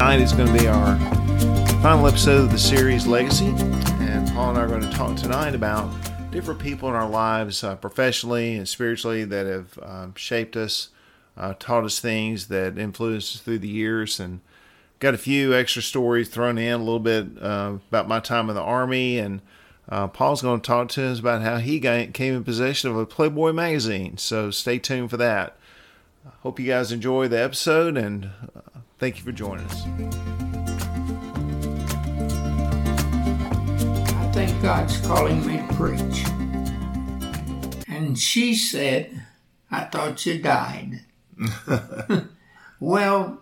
Tonight 0.00 0.22
is 0.22 0.32
going 0.32 0.50
to 0.50 0.58
be 0.58 0.66
our 0.66 0.96
final 1.82 2.06
episode 2.06 2.44
of 2.44 2.50
the 2.50 2.58
series 2.58 3.06
Legacy, 3.06 3.48
and 4.00 4.26
Paul 4.32 4.48
and 4.48 4.58
I 4.58 4.62
are 4.62 4.66
going 4.66 4.80
to 4.80 4.88
talk 4.88 5.14
tonight 5.14 5.54
about 5.54 5.92
different 6.30 6.58
people 6.58 6.88
in 6.88 6.94
our 6.94 7.06
lives, 7.06 7.62
uh, 7.62 7.76
professionally 7.76 8.56
and 8.56 8.66
spiritually, 8.66 9.24
that 9.24 9.44
have 9.44 9.78
um, 9.82 10.14
shaped 10.14 10.56
us, 10.56 10.88
uh, 11.36 11.52
taught 11.58 11.84
us 11.84 12.00
things 12.00 12.48
that 12.48 12.78
influenced 12.78 13.36
us 13.36 13.42
through 13.42 13.58
the 13.58 13.68
years, 13.68 14.18
and 14.18 14.40
got 15.00 15.12
a 15.12 15.18
few 15.18 15.54
extra 15.54 15.82
stories 15.82 16.30
thrown 16.30 16.56
in 16.56 16.72
a 16.72 16.78
little 16.78 16.98
bit 16.98 17.26
uh, 17.38 17.74
about 17.90 18.08
my 18.08 18.20
time 18.20 18.48
in 18.48 18.56
the 18.56 18.62
army 18.62 19.18
and. 19.18 19.42
Uh, 19.88 20.06
Paul's 20.06 20.40
going 20.40 20.60
to 20.60 20.66
talk 20.66 20.88
to 20.90 21.04
us 21.08 21.18
about 21.18 21.42
how 21.42 21.56
he 21.56 21.80
got, 21.80 22.14
came 22.14 22.34
in 22.34 22.44
possession 22.44 22.90
of 22.90 22.96
a 22.96 23.04
Playboy 23.04 23.52
magazine. 23.52 24.18
So 24.18 24.52
stay 24.52 24.78
tuned 24.78 25.10
for 25.10 25.16
that. 25.16 25.56
Hope 26.42 26.60
you 26.60 26.66
guys 26.68 26.92
enjoy 26.92 27.26
the 27.26 27.42
episode 27.42 27.96
and 27.96 28.30
uh, 28.54 28.80
thank 29.00 29.16
you 29.16 29.24
for 29.24 29.32
joining 29.32 29.64
us. 29.64 29.86
I 34.14 34.30
think 34.34 34.62
God's 34.62 34.98
calling 34.98 35.46
me 35.46 35.56
to 35.56 35.74
preach. 35.74 36.26
And 37.88 38.18
she 38.18 38.54
said, 38.54 39.22
I 39.70 39.84
thought 39.84 40.26
you 40.26 40.38
died. 40.38 41.00
well, 42.80 43.40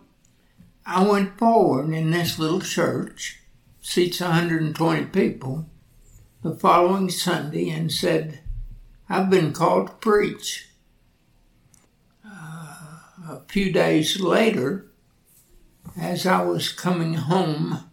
I 0.86 1.04
went 1.04 1.36
forward 1.36 1.92
in 1.92 2.12
this 2.12 2.38
little 2.38 2.60
church, 2.60 3.40
seats 3.80 4.20
120 4.20 5.06
people, 5.06 5.66
the 6.42 6.54
following 6.54 7.10
Sunday 7.10 7.68
and 7.70 7.90
said, 7.90 8.42
I've 9.08 9.28
been 9.28 9.52
called 9.52 9.88
to 9.88 9.94
preach. 9.94 10.68
Uh, 12.24 12.76
a 13.28 13.42
few 13.48 13.72
days 13.72 14.20
later, 14.20 14.88
as 16.00 16.26
I 16.26 16.42
was 16.42 16.68
coming 16.68 17.14
home 17.14 17.90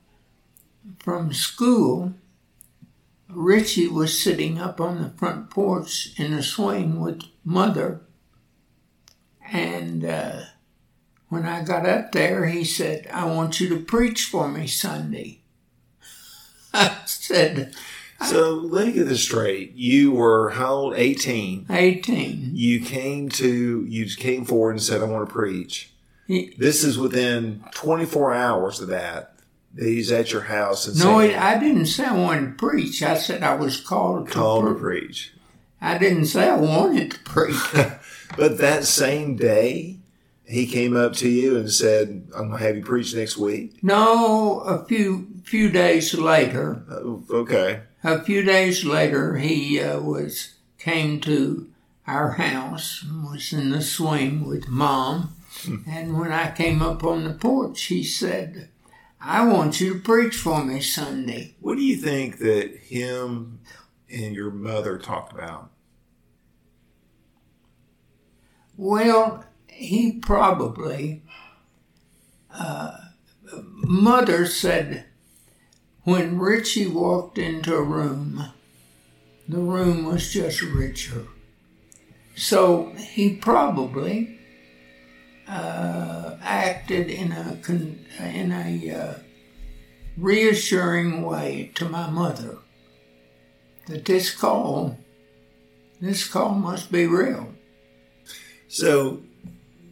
from 0.99 1.33
school, 1.33 2.13
Richie 3.29 3.87
was 3.87 4.19
sitting 4.19 4.59
up 4.59 4.79
on 4.79 5.01
the 5.01 5.09
front 5.09 5.49
porch 5.49 6.13
in 6.17 6.33
a 6.33 6.43
swing 6.43 6.99
with 6.99 7.23
mother. 7.43 8.01
And 9.51 10.05
uh, 10.05 10.41
when 11.29 11.45
I 11.45 11.63
got 11.63 11.85
up 11.85 12.11
there, 12.11 12.45
he 12.45 12.63
said, 12.63 13.07
I 13.11 13.25
want 13.25 13.59
you 13.59 13.69
to 13.69 13.79
preach 13.79 14.23
for 14.23 14.47
me 14.47 14.67
Sunday. 14.67 15.41
I 16.73 16.95
said, 17.05 17.73
so 18.23 18.53
let 18.53 18.87
me 18.87 18.93
get 18.93 19.07
this 19.07 19.23
straight. 19.23 19.73
You 19.75 20.11
were 20.11 20.51
how 20.51 20.73
old? 20.73 20.93
Eighteen. 20.95 21.65
Eighteen. 21.69 22.51
You 22.53 22.79
came 22.79 23.29
to 23.29 23.85
you 23.85 24.05
came 24.15 24.45
forward 24.45 24.71
and 24.71 24.81
said, 24.81 25.01
"I 25.01 25.05
want 25.05 25.27
to 25.27 25.33
preach." 25.33 25.91
He, 26.27 26.53
this 26.57 26.83
is 26.83 26.97
within 26.97 27.63
twenty 27.73 28.05
four 28.05 28.33
hours 28.33 28.81
of 28.81 28.89
that. 28.89 29.33
He's 29.77 30.11
at 30.11 30.31
your 30.31 30.43
house 30.43 30.87
and 30.87 30.97
no, 30.97 31.19
saying, 31.19 31.37
I 31.37 31.59
didn't 31.59 31.87
say 31.87 32.05
I 32.05 32.17
wanted 32.17 32.45
to 32.45 32.53
preach. 32.53 33.03
I 33.03 33.17
said 33.17 33.43
I 33.43 33.55
was 33.55 33.79
called 33.79 34.27
to 34.27 34.33
called 34.33 34.65
to, 34.65 34.73
to 34.73 34.79
preach. 34.79 35.33
I 35.81 35.97
didn't 35.97 36.25
say 36.25 36.49
I 36.49 36.55
wanted 36.55 37.11
to 37.11 37.19
preach. 37.19 37.57
but 38.37 38.57
that 38.59 38.85
same 38.85 39.35
day, 39.35 39.97
he 40.45 40.65
came 40.65 40.95
up 40.95 41.13
to 41.15 41.29
you 41.29 41.57
and 41.57 41.71
said, 41.71 42.29
"I'm 42.35 42.49
gonna 42.49 42.63
have 42.63 42.77
you 42.77 42.83
preach 42.83 43.13
next 43.13 43.37
week." 43.37 43.83
No, 43.83 44.61
a 44.61 44.85
few 44.85 45.27
few 45.43 45.69
days 45.69 46.13
later. 46.13 46.83
Uh, 46.89 47.33
okay 47.33 47.81
a 48.05 48.23
few 48.23 48.43
days 48.43 48.85
later, 48.85 49.37
he 49.37 49.81
uh, 49.81 49.99
was 49.99 50.53
came 50.77 51.19
to 51.21 51.67
our 52.05 52.33
house, 52.33 53.03
and 53.03 53.23
was 53.23 53.51
in 53.51 53.71
the 53.71 53.81
swing 53.81 54.45
with 54.45 54.67
mom. 54.67 55.34
And 55.87 56.19
when 56.19 56.31
I 56.31 56.51
came 56.51 56.81
up 56.81 57.03
on 57.03 57.23
the 57.23 57.33
porch, 57.33 57.83
he 57.83 58.03
said, 58.03 58.69
"I 59.19 59.45
want 59.45 59.79
you 59.79 59.93
to 59.93 59.99
preach 59.99 60.35
for 60.35 60.63
me 60.63 60.81
Sunday." 60.81 61.55
What 61.59 61.77
do 61.77 61.83
you 61.83 61.97
think 61.97 62.39
that 62.39 62.77
him 62.77 63.59
and 64.09 64.35
your 64.35 64.51
mother 64.51 64.97
talked 64.97 65.33
about? 65.33 65.71
Well, 68.77 69.45
he 69.67 70.13
probably. 70.13 71.23
Uh, 72.51 72.97
mother 73.61 74.45
said 74.45 75.05
when 76.03 76.39
Richie 76.39 76.87
walked 76.87 77.37
into 77.37 77.75
a 77.75 77.81
room, 77.81 78.45
the 79.47 79.59
room 79.59 80.05
was 80.05 80.31
just 80.31 80.61
richer. 80.61 81.27
So 82.35 82.91
he 82.91 83.35
probably 83.35 84.34
uh, 85.47 86.37
acted 86.41 87.09
in 87.09 87.31
a 87.31 87.59
in 88.19 88.51
a 88.51 88.91
uh, 88.91 89.13
reassuring 90.17 91.21
way 91.23 91.71
to 91.75 91.87
my 91.87 92.09
mother 92.09 92.57
that 93.87 94.05
this 94.05 94.33
call, 94.33 94.97
this 96.01 96.27
call 96.27 96.55
must 96.55 96.91
be 96.91 97.05
real. 97.05 97.53
So, 98.67 99.21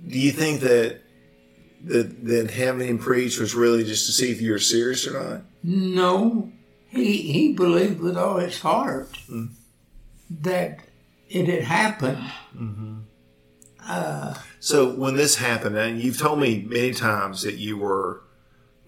do 0.07 0.19
you 0.19 0.31
think 0.31 0.61
that 0.61 1.01
that 1.85 2.25
that 2.25 2.51
having 2.51 2.87
him 2.87 2.97
preach 2.97 3.39
was 3.39 3.53
really 3.53 3.83
just 3.83 4.05
to 4.07 4.11
see 4.11 4.31
if 4.31 4.41
you 4.41 4.51
were 4.51 4.59
serious 4.59 5.07
or 5.07 5.21
not? 5.21 5.41
No, 5.63 6.51
he 6.89 7.17
he 7.33 7.53
believed 7.53 7.99
with 7.99 8.17
all 8.17 8.39
his 8.39 8.59
heart 8.59 9.11
mm. 9.29 9.49
that 10.29 10.79
it 11.29 11.47
had 11.47 11.63
happened. 11.63 12.31
Mm-hmm. 12.55 12.99
Uh, 13.85 14.35
so 14.63 14.89
when 14.89 15.17
this 15.17 15.35
happened, 15.35 15.75
and 15.75 16.01
you've 16.01 16.17
told 16.17 16.39
me 16.39 16.65
many 16.65 16.93
times 16.93 17.41
that 17.41 17.55
you 17.55 17.75
were 17.77 18.21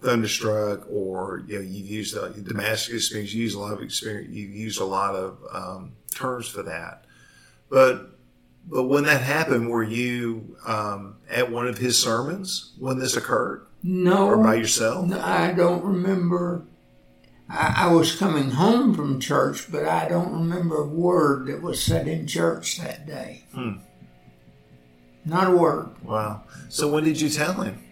thunderstruck, 0.00 0.86
or 0.90 1.42
you 1.46 1.56
know 1.56 1.60
you've 1.60 1.86
used 1.86 2.16
uh, 2.16 2.28
Damascus 2.28 2.94
experience. 2.94 3.34
You 3.34 3.42
use 3.42 3.52
a 3.52 3.60
lot 3.60 3.74
of 3.74 3.82
experience. 3.82 4.34
You've 4.34 4.54
used 4.54 4.80
a 4.80 4.86
lot 4.86 5.14
of 5.14 5.36
um, 5.52 5.92
terms 6.14 6.48
for 6.48 6.62
that, 6.62 7.04
but 7.68 8.08
but 8.66 8.84
when 8.84 9.04
that 9.04 9.20
happened, 9.20 9.68
were 9.68 9.82
you 9.82 10.56
um, 10.66 11.18
at 11.28 11.52
one 11.52 11.68
of 11.68 11.76
his 11.76 12.02
sermons 12.02 12.72
when 12.78 12.98
this 12.98 13.14
occurred? 13.14 13.66
No. 13.82 14.28
Or 14.28 14.42
by 14.42 14.54
yourself? 14.54 15.06
No, 15.06 15.20
I 15.20 15.52
don't 15.52 15.84
remember. 15.84 16.64
I, 17.50 17.74
I, 17.88 17.92
was 17.92 18.16
coming 18.16 18.52
home 18.52 18.94
from 18.94 19.20
church, 19.20 19.70
but 19.70 19.84
I 19.84 20.08
don't 20.08 20.32
remember 20.32 20.76
a 20.76 20.88
word 20.88 21.48
that 21.48 21.60
was 21.60 21.82
said 21.82 22.08
in 22.08 22.26
church 22.26 22.78
that 22.78 23.06
day. 23.06 23.44
Hmm. 23.52 23.74
Not 25.26 25.48
a 25.48 25.56
word. 25.56 25.90
Wow. 26.04 26.44
So 26.68 26.88
when 26.88 27.04
did 27.04 27.20
you 27.20 27.28
tell 27.28 27.54
him 27.54 27.82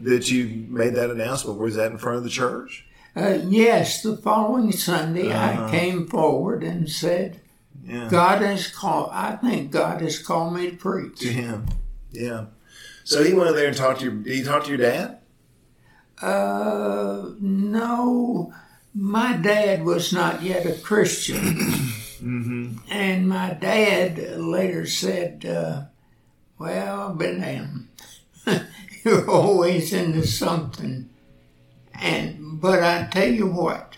that 0.00 0.30
you 0.30 0.66
made 0.68 0.94
that 0.96 1.10
announcement? 1.10 1.60
Was 1.60 1.76
that 1.76 1.92
in 1.92 1.98
front 1.98 2.18
of 2.18 2.24
the 2.24 2.30
church? 2.30 2.84
Uh, 3.14 3.38
yes, 3.44 4.02
the 4.02 4.16
following 4.16 4.72
Sunday 4.72 5.30
uh-huh. 5.30 5.66
I 5.66 5.70
came 5.70 6.08
forward 6.08 6.64
and 6.64 6.90
said, 6.90 7.40
yeah. 7.84 8.08
God 8.08 8.42
has 8.42 8.68
called, 8.68 9.10
I 9.12 9.36
think 9.36 9.70
God 9.70 10.00
has 10.00 10.18
called 10.18 10.54
me 10.54 10.70
to 10.70 10.76
preach. 10.76 11.20
To 11.20 11.28
him. 11.28 11.66
Yeah. 12.10 12.46
So 13.04 13.22
he 13.22 13.32
went 13.32 13.54
there 13.54 13.68
and 13.68 13.76
talked 13.76 14.00
to 14.00 14.06
your, 14.06 14.14
did 14.14 14.32
he 14.34 14.42
talk 14.42 14.64
to 14.64 14.68
your 14.70 14.78
dad? 14.78 15.18
Uh, 16.20 17.30
no. 17.40 18.52
My 18.94 19.36
dad 19.36 19.84
was 19.84 20.12
not 20.12 20.42
yet 20.42 20.66
a 20.66 20.74
Christian. 20.74 21.36
mm-hmm. 21.36 22.76
And 22.90 23.28
my 23.28 23.54
dad 23.54 24.38
later 24.38 24.86
said, 24.86 25.44
uh, 25.44 25.84
well, 26.62 27.12
Ben 27.12 27.88
you're 29.04 29.28
always 29.28 29.92
into 29.92 30.24
something. 30.24 31.10
And, 31.92 32.60
but 32.60 32.82
I 32.82 33.08
tell 33.10 33.28
you 33.28 33.48
what, 33.48 33.96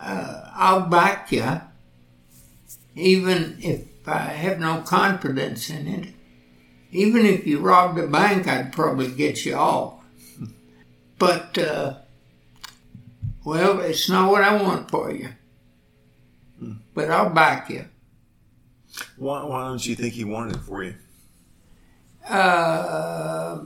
uh, 0.00 0.50
I'll 0.54 0.86
back 0.86 1.32
you 1.32 1.60
even 2.94 3.58
if 3.60 3.82
I 4.06 4.18
have 4.18 4.60
no 4.60 4.82
confidence 4.82 5.68
in 5.68 5.88
it. 5.88 6.14
Even 6.92 7.26
if 7.26 7.44
you 7.44 7.58
robbed 7.58 7.98
a 7.98 8.06
bank, 8.06 8.46
I'd 8.46 8.72
probably 8.72 9.10
get 9.10 9.44
you 9.44 9.56
off. 9.56 9.94
But, 11.18 11.56
uh, 11.56 11.94
well, 13.42 13.80
it's 13.80 14.10
not 14.10 14.30
what 14.30 14.44
I 14.44 14.62
want 14.62 14.90
for 14.90 15.10
you. 15.10 15.30
Hmm. 16.58 16.72
But 16.92 17.10
I'll 17.10 17.30
back 17.30 17.70
you. 17.70 17.86
Why, 19.16 19.42
why 19.44 19.64
don't 19.64 19.84
you 19.84 19.94
think 19.94 20.12
he 20.12 20.24
wanted 20.24 20.56
it 20.56 20.60
for 20.60 20.84
you? 20.84 20.94
Uh, 22.28 23.64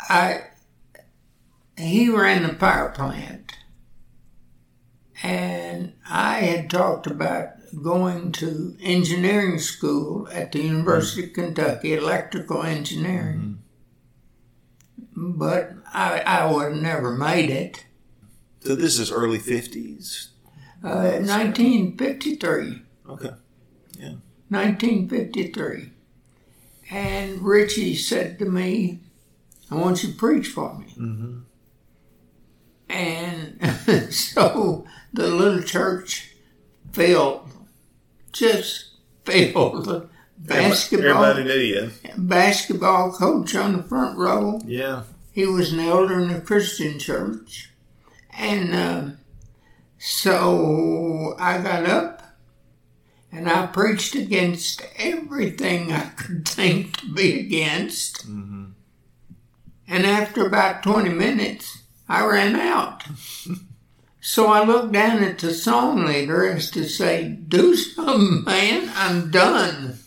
I 0.00 0.42
he 1.76 2.08
ran 2.08 2.44
the 2.44 2.54
power 2.54 2.90
plant, 2.90 3.52
and 5.22 5.92
I 6.08 6.40
had 6.40 6.70
talked 6.70 7.06
about 7.06 7.54
going 7.82 8.32
to 8.32 8.76
engineering 8.80 9.58
school 9.58 10.28
at 10.30 10.52
the 10.52 10.60
University 10.60 11.24
of 11.24 11.32
Kentucky, 11.32 11.94
electrical 11.94 12.62
engineering. 12.62 13.62
Mm-hmm. 15.16 15.38
But 15.38 15.72
I, 15.92 16.20
I 16.20 16.50
would 16.50 16.72
have 16.72 16.82
never 16.82 17.16
made 17.16 17.50
it. 17.50 17.86
So 18.60 18.74
this 18.74 18.98
is 18.98 19.12
early 19.12 19.38
50s? 19.38 20.28
Uh, 20.82 21.20
1953. 21.22 22.82
Okay. 23.08 23.30
Yeah. 23.98 24.14
1953. 24.48 25.90
And 26.94 27.42
Richie 27.42 27.96
said 27.96 28.38
to 28.38 28.44
me, 28.44 29.00
I 29.68 29.74
want 29.74 30.04
you 30.04 30.12
to 30.12 30.16
preach 30.16 30.46
for 30.46 30.78
me. 30.78 30.86
Mm-hmm. 30.96 31.38
And 32.88 34.14
so 34.14 34.86
the 35.12 35.26
little 35.26 35.62
church 35.62 36.36
filled, 36.92 37.50
just 38.32 38.92
filled. 39.24 40.08
Basketball, 40.38 41.24
Everybody 41.24 41.44
knew 41.44 41.64
you. 41.64 41.90
basketball 42.16 43.10
coach 43.10 43.56
on 43.56 43.76
the 43.76 43.82
front 43.82 44.16
row. 44.16 44.60
Yeah. 44.64 45.02
He 45.32 45.46
was 45.46 45.72
an 45.72 45.80
elder 45.80 46.20
in 46.20 46.30
a 46.30 46.40
Christian 46.40 47.00
church. 47.00 47.72
And 48.30 48.72
um 48.74 49.18
so 49.98 51.34
I 51.40 51.58
got 51.58 51.86
up 51.86 52.13
and 53.34 53.48
I 53.48 53.66
preached 53.66 54.14
against 54.14 54.82
everything 54.96 55.92
I 55.92 56.04
could 56.10 56.46
think 56.46 56.98
to 56.98 57.12
be 57.12 57.40
against. 57.40 58.26
Mm-hmm. 58.28 58.64
And 59.88 60.06
after 60.06 60.46
about 60.46 60.82
20 60.82 61.10
minutes, 61.10 61.82
I 62.08 62.24
ran 62.24 62.56
out. 62.56 63.04
so 64.20 64.46
I 64.46 64.64
looked 64.64 64.92
down 64.92 65.22
at 65.24 65.38
the 65.38 65.52
song 65.52 66.04
leader 66.06 66.46
as 66.48 66.70
to 66.72 66.84
say, 66.84 67.28
Do 67.28 67.74
something, 67.76 68.44
man, 68.44 68.90
I'm 68.94 69.30
done. 69.30 69.98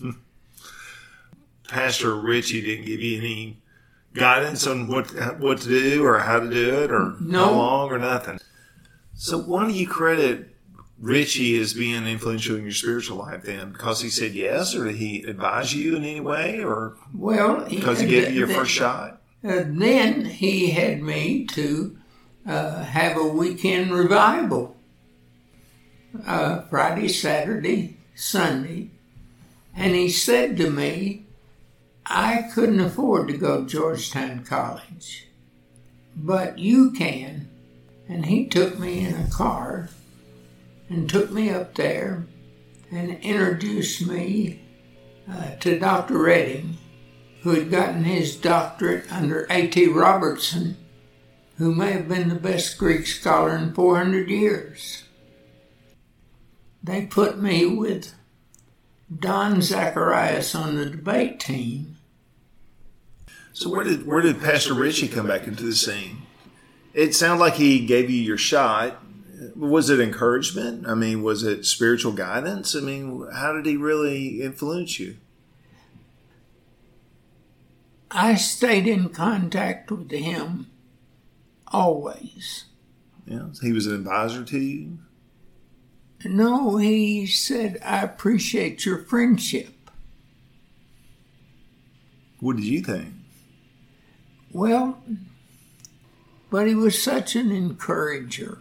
Pastor 1.67 2.15
Richie 2.15 2.61
didn't 2.61 2.85
give 2.85 3.01
you 3.01 3.19
any 3.19 3.61
guidance 4.13 4.65
on 4.65 4.87
what 4.87 5.07
what 5.39 5.59
to 5.61 5.67
do 5.69 6.03
or 6.05 6.19
how 6.19 6.39
to 6.39 6.49
do 6.49 6.81
it 6.83 6.91
or 6.91 7.15
No. 7.19 7.45
how 7.45 7.51
long 7.51 7.89
or 7.91 7.99
nothing. 7.99 8.39
So 9.13 9.37
why 9.37 9.67
do 9.67 9.73
you 9.73 9.87
credit 9.87 10.55
Richie 10.99 11.59
as 11.59 11.73
being 11.73 12.07
influential 12.07 12.55
in 12.55 12.63
your 12.63 12.71
spiritual 12.71 13.17
life 13.17 13.43
then? 13.43 13.71
Because 13.71 14.01
he 14.01 14.09
said 14.09 14.33
yes, 14.33 14.75
or 14.75 14.85
did 14.85 14.95
he 14.95 15.23
advise 15.23 15.73
you 15.73 15.95
in 15.95 16.03
any 16.03 16.19
way, 16.19 16.63
or 16.63 16.97
Well, 17.13 17.65
because 17.69 17.99
he 17.99 18.07
gave 18.07 18.31
you 18.31 18.39
your 18.39 18.47
first 18.47 18.71
shot? 18.71 19.21
Uh, 19.43 19.63
then 19.65 20.25
he 20.25 20.71
had 20.71 21.01
me 21.01 21.45
to 21.45 21.97
uh, 22.47 22.83
have 22.83 23.17
a 23.17 23.27
weekend 23.27 23.91
revival 23.91 24.75
uh, 26.25 26.61
Friday, 26.61 27.07
Saturday, 27.07 27.97
Sunday. 28.15 28.89
And 29.75 29.93
he 29.93 30.09
said 30.09 30.57
to 30.57 30.69
me, 30.71 31.25
I 32.05 32.49
couldn't 32.53 32.79
afford 32.79 33.27
to 33.27 33.37
go 33.37 33.61
to 33.61 33.67
Georgetown 33.67 34.43
College, 34.43 35.27
but 36.15 36.57
you 36.57 36.91
can. 36.91 37.49
And 38.09 38.25
he 38.25 38.47
took 38.47 38.79
me 38.79 39.05
in 39.05 39.13
a 39.13 39.29
car 39.29 39.89
and 40.89 41.09
took 41.09 41.31
me 41.31 41.49
up 41.49 41.75
there 41.75 42.25
and 42.91 43.19
introduced 43.19 44.07
me 44.07 44.61
uh, 45.29 45.55
to 45.55 45.79
Dr. 45.79 46.17
Redding 46.17 46.77
who 47.47 47.51
had 47.51 47.71
gotten 47.71 48.03
his 48.03 48.35
doctorate 48.35 49.09
under 49.09 49.47
A.T. 49.49 49.87
Robertson, 49.87 50.75
who 51.57 51.73
may 51.73 51.93
have 51.93 52.09
been 52.09 52.27
the 52.27 52.35
best 52.35 52.77
Greek 52.77 53.07
scholar 53.07 53.55
in 53.55 53.73
400 53.73 54.29
years. 54.29 55.03
They 56.83 57.05
put 57.05 57.39
me 57.39 57.65
with 57.65 58.13
Don 59.17 59.61
Zacharias 59.61 60.53
on 60.55 60.75
the 60.75 60.87
debate 60.87 61.39
team. 61.39 61.95
So 63.53 63.69
where 63.69 63.85
did 63.85 64.05
where 64.05 64.21
did 64.21 64.41
Pastor 64.41 64.73
Richie 64.73 65.07
come 65.07 65.27
back 65.27 65.47
into 65.47 65.63
the 65.63 65.73
scene? 65.73 66.23
It 66.93 67.15
sounded 67.15 67.39
like 67.41 67.53
he 67.53 67.85
gave 67.85 68.09
you 68.09 68.21
your 68.21 68.37
shot. 68.37 69.01
Was 69.55 69.89
it 69.89 69.99
encouragement? 69.99 70.87
I 70.87 70.95
mean, 70.95 71.21
was 71.21 71.43
it 71.43 71.65
spiritual 71.65 72.11
guidance? 72.11 72.75
I 72.75 72.79
mean, 72.79 73.27
how 73.33 73.53
did 73.53 73.65
he 73.65 73.77
really 73.77 74.41
influence 74.41 74.99
you? 74.99 75.17
I 78.09 78.35
stayed 78.35 78.87
in 78.87 79.09
contact 79.09 79.91
with 79.91 80.09
him 80.11 80.67
always. 81.67 82.65
Yeah, 83.25 83.49
he 83.61 83.73
was 83.73 83.85
an 83.85 83.95
advisor 83.95 84.43
to 84.43 84.57
you. 84.57 84.99
No, 86.25 86.77
he 86.77 87.27
said, 87.27 87.79
I 87.83 88.01
appreciate 88.01 88.85
your 88.85 88.99
friendship. 88.99 89.91
What 92.39 92.55
did 92.55 92.65
you 92.65 92.81
think? 92.81 93.13
Well, 94.51 95.03
but 96.49 96.67
he 96.67 96.75
was 96.75 97.01
such 97.01 97.35
an 97.35 97.51
encourager. 97.51 98.59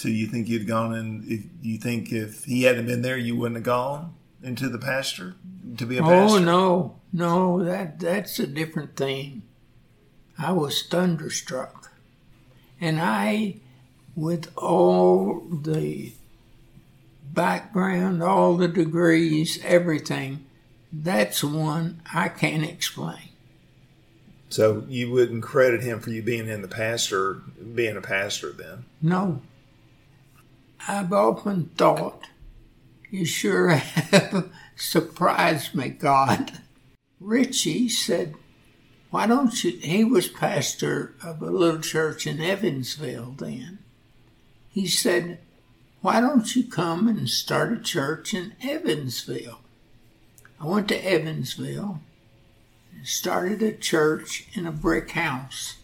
So 0.00 0.08
you 0.08 0.28
think 0.28 0.48
you'd 0.48 0.66
gone 0.66 0.94
in? 0.94 1.24
If 1.26 1.44
you 1.60 1.76
think 1.76 2.10
if 2.10 2.44
he 2.44 2.62
hadn't 2.62 2.86
been 2.86 3.02
there, 3.02 3.18
you 3.18 3.36
wouldn't 3.36 3.56
have 3.56 3.64
gone 3.64 4.14
into 4.42 4.70
the 4.70 4.78
pastor 4.78 5.34
to 5.76 5.84
be 5.84 5.98
a 5.98 6.02
Oh 6.02 6.06
pastor? 6.06 6.36
Oh 6.36 6.38
no, 6.38 6.96
no, 7.12 7.64
that 7.64 8.00
that's 8.00 8.38
a 8.38 8.46
different 8.46 8.96
thing. 8.96 9.42
I 10.38 10.52
was 10.52 10.82
thunderstruck. 10.82 11.92
And 12.80 12.98
I 12.98 13.56
with 14.16 14.50
all 14.56 15.46
the 15.50 16.14
background, 17.34 18.22
all 18.22 18.56
the 18.56 18.68
degrees, 18.68 19.58
everything, 19.62 20.46
that's 20.90 21.44
one 21.44 22.00
I 22.14 22.30
can't 22.30 22.64
explain. 22.64 23.28
So 24.48 24.82
you 24.88 25.10
wouldn't 25.10 25.42
credit 25.42 25.82
him 25.82 26.00
for 26.00 26.08
you 26.08 26.22
being 26.22 26.48
in 26.48 26.62
the 26.62 26.68
pastor, 26.68 27.42
being 27.74 27.98
a 27.98 28.00
pastor 28.00 28.50
then? 28.50 28.86
No. 29.02 29.42
I've 30.88 31.12
often 31.12 31.70
thought, 31.76 32.28
you 33.10 33.24
sure 33.24 33.68
have 33.68 34.50
surprised 34.76 35.74
me, 35.74 35.88
God. 35.88 36.52
Richie 37.20 37.88
said, 37.88 38.34
why 39.10 39.26
don't 39.26 39.62
you, 39.64 39.72
he 39.72 40.04
was 40.04 40.28
pastor 40.28 41.14
of 41.22 41.42
a 41.42 41.50
little 41.50 41.80
church 41.80 42.26
in 42.26 42.40
Evansville 42.40 43.34
then. 43.38 43.80
He 44.70 44.86
said, 44.86 45.38
why 46.00 46.20
don't 46.20 46.54
you 46.56 46.64
come 46.64 47.08
and 47.08 47.28
start 47.28 47.72
a 47.72 47.78
church 47.78 48.32
in 48.32 48.54
Evansville? 48.62 49.60
I 50.60 50.66
went 50.66 50.88
to 50.88 51.04
Evansville 51.04 52.00
and 52.96 53.06
started 53.06 53.62
a 53.62 53.72
church 53.72 54.46
in 54.54 54.66
a 54.66 54.72
brick 54.72 55.10
house 55.10 55.76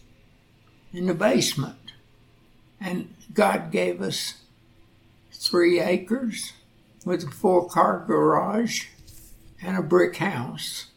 in 0.93 1.05
the 1.05 1.13
basement. 1.13 1.91
And 2.79 3.13
God 3.33 3.71
gave 3.71 4.01
us 4.01 4.35
three 5.37 5.79
acres 5.79 6.53
with 7.05 7.23
a 7.23 7.31
four 7.31 7.67
car 7.67 8.03
garage 8.05 8.87
and 9.61 9.77
a 9.77 9.81
brick 9.81 10.17
house. 10.17 10.87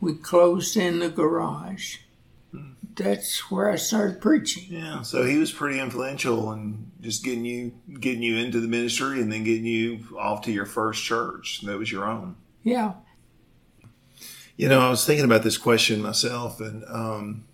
We 0.00 0.14
closed 0.14 0.76
in 0.76 0.98
the 1.00 1.08
garage. 1.08 1.98
That's 2.96 3.50
where 3.50 3.70
I 3.70 3.76
started 3.76 4.20
preaching. 4.20 4.64
Yeah. 4.68 5.02
So 5.02 5.24
he 5.24 5.38
was 5.38 5.52
pretty 5.52 5.78
influential 5.78 6.52
in 6.52 6.90
just 7.00 7.24
getting 7.24 7.44
you 7.44 7.72
getting 7.98 8.22
you 8.22 8.36
into 8.36 8.60
the 8.60 8.68
ministry 8.68 9.20
and 9.20 9.32
then 9.32 9.44
getting 9.44 9.64
you 9.64 10.04
off 10.18 10.42
to 10.42 10.52
your 10.52 10.66
first 10.66 11.02
church 11.02 11.60
that 11.62 11.78
was 11.78 11.90
your 11.90 12.04
own. 12.06 12.36
Yeah. 12.62 12.94
You 14.56 14.68
know, 14.68 14.80
I 14.80 14.90
was 14.90 15.06
thinking 15.06 15.24
about 15.24 15.42
this 15.42 15.56
question 15.56 16.02
myself, 16.02 16.60
and 16.60 16.84
um, 16.86 17.44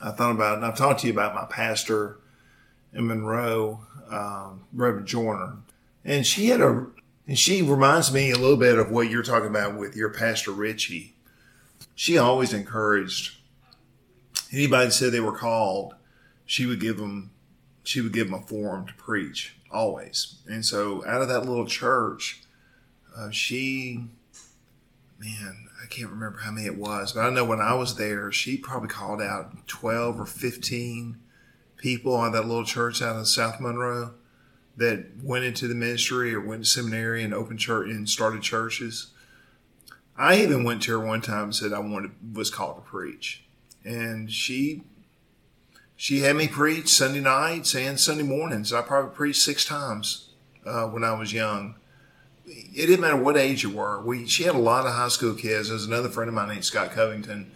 I 0.00 0.10
thought 0.10 0.32
about 0.32 0.54
it. 0.54 0.56
And 0.56 0.66
I've 0.66 0.76
talked 0.76 1.00
to 1.00 1.06
you 1.06 1.12
about 1.12 1.34
my 1.34 1.44
pastor 1.44 2.18
in 2.92 3.06
Monroe, 3.06 3.86
um, 4.10 4.64
Reverend 4.72 5.06
Joyner, 5.06 5.58
and 6.06 6.26
she 6.26 6.46
had 6.46 6.60
a, 6.60 6.86
and 7.26 7.38
she 7.38 7.60
reminds 7.60 8.12
me 8.12 8.30
a 8.30 8.38
little 8.38 8.56
bit 8.56 8.78
of 8.78 8.90
what 8.90 9.10
you're 9.10 9.24
talking 9.24 9.48
about 9.50 9.76
with 9.76 9.96
your 9.96 10.08
pastor 10.08 10.52
Richie. 10.52 11.16
She 11.94 12.16
always 12.16 12.52
encouraged 12.52 13.36
anybody 14.52 14.86
that 14.86 14.92
said 14.92 15.12
they 15.12 15.20
were 15.20 15.36
called. 15.36 15.94
She 16.46 16.64
would 16.64 16.80
give 16.80 16.98
them, 16.98 17.32
she 17.82 18.00
would 18.00 18.12
give 18.12 18.30
them 18.30 18.40
a 18.40 18.46
forum 18.46 18.86
to 18.86 18.94
preach 18.94 19.56
always. 19.70 20.36
And 20.46 20.64
so, 20.64 21.04
out 21.06 21.22
of 21.22 21.28
that 21.28 21.44
little 21.44 21.66
church, 21.66 22.42
uh, 23.16 23.30
she 23.30 24.04
man, 25.18 25.68
I 25.82 25.86
can't 25.86 26.10
remember 26.10 26.38
how 26.38 26.50
many 26.50 26.66
it 26.66 26.76
was, 26.76 27.12
but 27.12 27.20
I 27.20 27.30
know 27.30 27.44
when 27.44 27.60
I 27.60 27.74
was 27.74 27.96
there, 27.96 28.30
she 28.30 28.58
probably 28.58 28.88
called 28.88 29.22
out 29.22 29.66
12 29.66 30.20
or 30.20 30.26
15 30.26 31.18
people 31.78 32.22
of 32.22 32.32
that 32.32 32.46
little 32.46 32.64
church 32.64 33.00
out 33.00 33.16
of 33.16 33.26
South 33.26 33.60
Monroe 33.60 34.14
that 34.76 35.06
went 35.22 35.44
into 35.44 35.68
the 35.68 35.74
ministry 35.74 36.34
or 36.34 36.40
went 36.40 36.64
to 36.64 36.70
seminary 36.70 37.22
and 37.22 37.32
opened 37.32 37.60
church 37.60 37.88
and 37.88 38.08
started 38.08 38.42
churches. 38.42 39.08
I 40.16 40.36
even 40.38 40.64
went 40.64 40.82
to 40.82 40.92
her 40.92 41.04
one 41.04 41.20
time 41.20 41.44
and 41.44 41.54
said 41.54 41.72
I 41.72 41.78
wanted 41.78 42.12
was 42.34 42.50
called 42.50 42.76
to 42.76 42.82
preach. 42.82 43.44
And 43.84 44.30
she 44.30 44.82
she 45.96 46.20
had 46.20 46.36
me 46.36 46.48
preach 46.48 46.88
Sunday 46.88 47.20
nights 47.20 47.74
and 47.74 47.98
Sunday 47.98 48.22
mornings. 48.22 48.72
I 48.72 48.82
probably 48.82 49.14
preached 49.14 49.42
six 49.42 49.64
times 49.64 50.30
uh, 50.66 50.86
when 50.86 51.04
I 51.04 51.18
was 51.18 51.32
young 51.32 51.76
it 52.46 52.86
didn't 52.86 53.00
matter 53.00 53.16
what 53.16 53.36
age 53.36 53.62
you 53.62 53.70
were. 53.70 54.00
We 54.00 54.26
she 54.26 54.44
had 54.44 54.54
a 54.54 54.58
lot 54.58 54.86
of 54.86 54.92
high 54.92 55.08
school 55.08 55.34
kids. 55.34 55.68
There's 55.68 55.86
another 55.86 56.08
friend 56.08 56.28
of 56.28 56.34
mine 56.34 56.48
named 56.48 56.64
Scott 56.64 56.92
Covington 56.92 57.50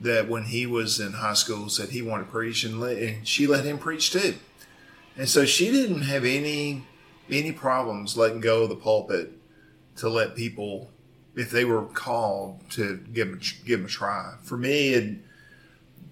that 0.00 0.28
when 0.28 0.44
he 0.44 0.66
was 0.66 1.00
in 1.00 1.12
high 1.12 1.34
school 1.34 1.68
said 1.68 1.90
he 1.90 2.02
wanted 2.02 2.24
to 2.24 2.30
preach 2.30 2.64
and, 2.64 2.80
let, 2.80 2.98
and 2.98 3.26
she 3.26 3.46
let 3.46 3.64
him 3.64 3.78
preach 3.78 4.10
too. 4.10 4.34
And 5.16 5.28
so 5.28 5.44
she 5.44 5.70
didn't 5.70 6.02
have 6.02 6.24
any 6.24 6.84
any 7.30 7.52
problems 7.52 8.16
letting 8.16 8.40
go 8.40 8.62
of 8.62 8.68
the 8.68 8.76
pulpit 8.76 9.32
to 9.96 10.08
let 10.08 10.36
people 10.36 10.90
if 11.34 11.50
they 11.50 11.64
were 11.64 11.82
called 11.82 12.58
to 12.70 12.96
give 13.12 13.28
them, 13.28 13.40
give 13.64 13.80
them 13.80 13.86
a 13.86 13.90
try. 13.90 14.34
For 14.42 14.56
me, 14.56 14.94
it, 14.94 15.18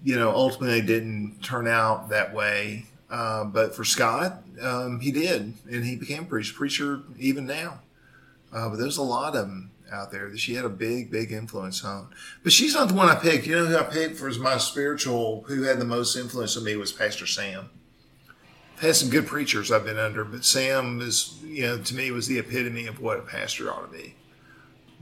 you 0.02 0.16
know, 0.16 0.30
ultimately 0.30 0.82
didn't 0.82 1.42
turn 1.42 1.66
out 1.66 2.10
that 2.10 2.34
way. 2.34 2.86
Uh, 3.08 3.44
but 3.44 3.74
for 3.74 3.84
Scott, 3.84 4.42
um, 4.60 5.00
he 5.00 5.10
did, 5.10 5.54
and 5.70 5.84
he 5.84 5.96
became 5.96 6.24
a 6.24 6.26
preacher, 6.26 6.54
preacher 6.54 7.02
even 7.18 7.46
now. 7.46 7.80
Uh, 8.52 8.68
but 8.68 8.78
there's 8.78 8.98
a 8.98 9.02
lot 9.02 9.34
of 9.34 9.46
them 9.46 9.70
out 9.90 10.10
there 10.10 10.28
that 10.30 10.38
she 10.38 10.54
had 10.54 10.64
a 10.64 10.70
big, 10.70 11.10
big 11.10 11.32
influence 11.32 11.84
on. 11.84 12.08
But 12.42 12.52
she's 12.52 12.74
not 12.74 12.88
the 12.88 12.94
one 12.94 13.08
I 13.08 13.14
picked. 13.14 13.46
You 13.46 13.56
know 13.56 13.66
who 13.66 13.76
I 13.76 13.82
picked 13.84 14.16
for 14.16 14.30
my 14.32 14.58
spiritual, 14.58 15.44
who 15.46 15.62
had 15.62 15.78
the 15.78 15.84
most 15.84 16.16
influence 16.16 16.56
on 16.56 16.64
me 16.64 16.76
was 16.76 16.92
Pastor 16.92 17.26
Sam. 17.26 17.70
Had 18.80 18.96
some 18.96 19.08
good 19.08 19.26
preachers 19.26 19.70
I've 19.70 19.84
been 19.84 19.98
under, 19.98 20.24
but 20.24 20.44
Sam 20.44 21.00
is, 21.00 21.38
you 21.44 21.62
know, 21.62 21.78
to 21.78 21.94
me 21.94 22.10
was 22.10 22.26
the 22.26 22.38
epitome 22.38 22.86
of 22.86 23.00
what 23.00 23.18
a 23.18 23.22
pastor 23.22 23.70
ought 23.72 23.90
to 23.90 23.96
be. 23.96 24.14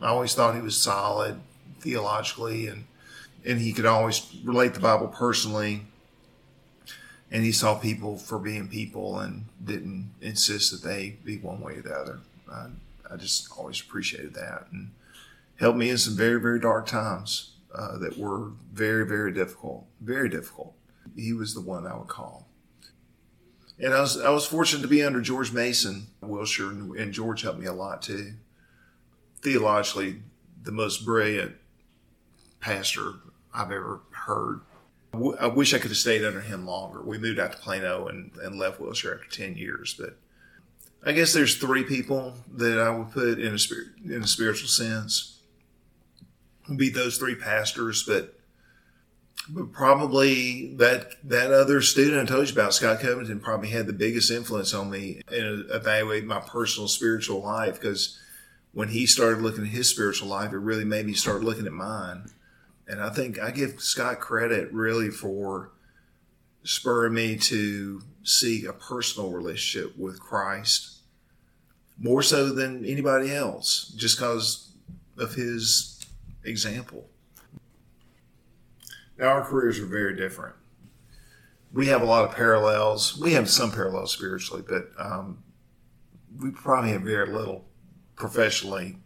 I 0.01 0.09
always 0.09 0.35
thought 0.35 0.55
he 0.55 0.61
was 0.61 0.77
solid 0.77 1.41
theologically 1.81 2.67
and 2.67 2.85
and 3.45 3.59
he 3.61 3.73
could 3.73 3.87
always 3.87 4.35
relate 4.45 4.75
the 4.75 4.81
Bible 4.81 5.09
personally. 5.09 5.83
And 7.31 7.45
he 7.45 7.53
saw 7.53 7.79
people 7.79 8.19
for 8.19 8.39
being 8.39 8.69
people 8.69 9.19
and 9.19 9.47
didn't 9.63 10.13
insist 10.21 10.71
that 10.71 10.87
they 10.87 11.17
be 11.25 11.39
one 11.39 11.61
way 11.61 11.77
or 11.77 11.83
the 11.83 11.93
other. 11.93 12.21
I, 12.51 12.67
I 13.11 13.17
just 13.17 13.51
always 13.57 13.81
appreciated 13.81 14.35
that 14.35 14.67
and 14.71 14.91
helped 15.59 15.79
me 15.79 15.91
in 15.91 15.99
some 15.99 16.15
very, 16.15 16.41
very 16.41 16.61
dark 16.61 16.87
times 16.87 17.53
uh, 17.75 17.97
that 17.99 18.19
were 18.19 18.51
very, 18.73 19.07
very 19.07 19.33
difficult. 19.33 19.87
Very 20.01 20.29
difficult. 20.29 20.75
He 21.17 21.33
was 21.33 21.55
the 21.55 21.61
one 21.63 21.87
I 21.87 21.97
would 21.97 22.09
call. 22.09 22.47
And 23.83 23.93
I 23.93 24.01
was, 24.01 24.21
I 24.21 24.31
was 24.31 24.47
fortunate 24.47 24.83
to 24.83 24.89
be 24.89 25.03
under 25.03 25.21
George 25.21 25.53
Mason, 25.53 26.07
Wilshire, 26.21 26.71
and, 26.71 27.13
George 27.13 27.43
helped 27.43 27.59
me 27.59 27.67
a 27.67 27.73
lot 27.73 28.01
too. 28.01 28.35
Theologically, 29.43 30.23
the 30.63 30.71
most 30.71 31.05
brilliant 31.05 31.57
pastor 32.61 33.15
I've 33.53 33.73
ever 33.73 34.01
heard. 34.13 34.61
I 35.39 35.49
wish 35.49 35.75
I 35.75 35.79
could 35.79 35.91
have 35.91 35.99
stayed 35.99 36.25
under 36.25 36.41
him 36.41 36.65
longer. 36.65 37.03
We 37.03 37.19
moved 37.19 37.41
out 37.41 37.53
to 37.53 37.59
Plano 37.59 38.07
and, 38.07 38.31
and 38.41 38.57
left 38.57 38.81
Wilshire 38.81 39.15
after 39.15 39.29
10 39.29 39.57
years. 39.57 39.95
But 39.99 40.17
I 41.05 41.11
guess 41.11 41.33
there's 41.33 41.57
three 41.57 41.83
people 41.83 42.35
that 42.55 42.79
I 42.79 42.89
would 42.89 43.11
put 43.11 43.41
in 43.41 43.53
a, 43.53 43.59
spirit, 43.59 43.89
in 44.05 44.23
a 44.23 44.29
spiritual 44.29 44.69
sense. 44.69 45.41
Would 46.69 46.79
be 46.79 46.89
those 46.89 47.19
three 47.19 47.35
pastors, 47.35 48.05
but 48.05 48.39
but 49.49 49.73
probably 49.73 50.75
that 50.77 51.17
that 51.29 51.53
other 51.53 51.83
student 51.83 52.23
I 52.23 52.33
told 52.33 52.49
you 52.49 52.53
about, 52.53 52.75
Scott 52.75 53.01
Covington, 53.01 53.41
probably 53.41 53.71
had 53.71 53.87
the 53.87 53.93
biggest 53.93 54.31
influence 54.31 54.73
on 54.73 54.91
me 54.91 55.21
in 55.31 55.67
evaluating 55.71 56.29
my 56.29 56.41
personal 56.41 56.89
spiritual 56.89 57.43
life 57.43 57.81
because 57.81 58.19
when 58.73 58.89
he 58.89 59.07
started 59.07 59.43
looking 59.43 59.65
at 59.65 59.71
his 59.71 59.89
spiritual 59.89 60.29
life, 60.29 60.53
it 60.53 60.59
really 60.59 60.85
made 60.85 61.07
me 61.07 61.13
start 61.13 61.43
looking 61.43 61.67
at 61.67 61.73
mine. 61.73 62.31
And 62.87 63.03
I 63.03 63.11
think 63.11 63.41
I 63.41 63.51
give 63.51 63.81
Scott 63.81 64.21
credit 64.21 64.73
really 64.73 65.11
for 65.11 65.73
spurring 66.65 67.15
me 67.15 67.37
to 67.37 68.03
seek 68.23 68.65
a 68.65 68.73
personal 68.73 69.31
relationship 69.31 69.97
with 69.99 70.21
Christ 70.21 71.01
more 71.99 72.23
so 72.23 72.51
than 72.51 72.85
anybody 72.85 73.35
else, 73.35 73.93
just 73.97 74.17
because 74.17 74.73
of 75.19 75.35
his 75.35 76.05
example. 76.45 77.07
Our 79.23 79.45
careers 79.45 79.79
are 79.79 79.87
very 79.87 80.17
different. 80.17 80.57
We 81.73 81.87
have 81.87 82.03
a 82.03 82.07
lot 82.07 82.29
of 82.29 82.35
parallels. 82.35 83.19
We 83.19 83.33
have 83.33 83.49
some 83.49 83.73
parallels 83.73 84.13
spiritually, 84.13 84.63
but 84.69 84.89
um, 84.99 85.43
we 86.39 86.51
probably 86.51 86.91
have 86.91 87.03
very 87.03 87.29
little 87.29 87.65
professionally 88.17 88.99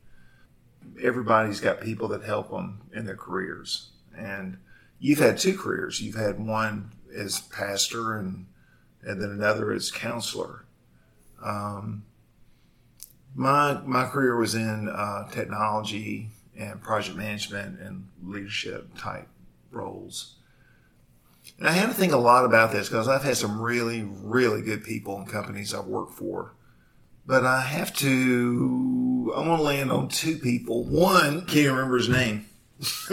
everybody's 1.02 1.60
got 1.60 1.80
people 1.80 2.08
that 2.08 2.22
help 2.22 2.50
them 2.50 2.82
in 2.92 3.06
their 3.06 3.16
careers. 3.16 3.90
And 4.16 4.58
you've 4.98 5.18
had 5.18 5.38
two 5.38 5.56
careers. 5.56 6.00
You've 6.00 6.16
had 6.16 6.44
one 6.44 6.92
as 7.14 7.40
pastor 7.40 8.16
and 8.16 8.46
and 9.02 9.22
then 9.22 9.30
another 9.30 9.72
as 9.72 9.90
counselor. 9.90 10.64
Um, 11.42 12.04
my 13.34 13.80
my 13.84 14.06
career 14.06 14.36
was 14.36 14.54
in 14.54 14.88
uh, 14.88 15.28
technology 15.30 16.30
and 16.56 16.82
project 16.82 17.16
management 17.16 17.80
and 17.80 18.08
leadership 18.22 18.88
type 18.98 19.28
roles. 19.76 20.36
And 21.58 21.68
I 21.68 21.72
had 21.72 21.86
to 21.86 21.94
think 21.94 22.12
a 22.12 22.18
lot 22.18 22.44
about 22.44 22.72
this 22.72 22.88
because 22.88 23.08
I've 23.08 23.22
had 23.22 23.36
some 23.36 23.60
really, 23.60 24.02
really 24.02 24.62
good 24.62 24.82
people 24.82 25.16
and 25.16 25.28
companies 25.28 25.72
I've 25.72 25.86
worked 25.86 26.14
for 26.14 26.56
but 27.26 27.44
I 27.44 27.60
have 27.60 27.92
to. 27.96 29.32
I 29.36 29.40
want 29.40 29.58
to 29.58 29.64
land 29.64 29.90
on 29.90 30.08
two 30.08 30.38
people. 30.38 30.84
One 30.84 31.44
can't 31.46 31.70
remember 31.70 31.96
his 31.96 32.08
name. 32.08 32.46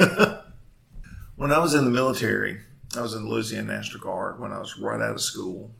when 1.35 1.51
I 1.51 1.57
was 1.57 1.73
in 1.73 1.85
the 1.85 1.91
military, 1.91 2.61
I 2.95 3.01
was 3.01 3.15
in 3.15 3.23
the 3.23 3.29
Louisiana 3.29 3.73
National 3.73 4.03
Guard 4.03 4.39
when 4.39 4.51
I 4.51 4.59
was 4.59 4.77
right 4.77 5.01
out 5.01 5.15
of 5.15 5.21
school, 5.21 5.71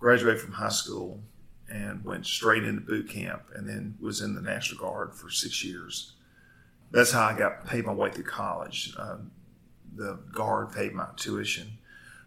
graduated 0.00 0.40
from 0.40 0.52
high 0.52 0.70
school, 0.70 1.20
and 1.70 2.04
went 2.04 2.26
straight 2.26 2.64
into 2.64 2.80
boot 2.80 3.08
camp, 3.08 3.42
and 3.54 3.68
then 3.68 3.96
was 4.00 4.20
in 4.20 4.34
the 4.34 4.42
National 4.42 4.80
Guard 4.80 5.14
for 5.14 5.30
six 5.30 5.64
years. 5.64 6.14
That's 6.90 7.12
how 7.12 7.26
I 7.26 7.38
got 7.38 7.66
paid 7.66 7.86
my 7.86 7.92
way 7.92 8.10
through 8.10 8.24
college. 8.24 8.92
Um, 8.98 9.30
the 9.96 10.18
Guard 10.32 10.72
paid 10.72 10.92
my 10.92 11.06
tuition, 11.16 11.78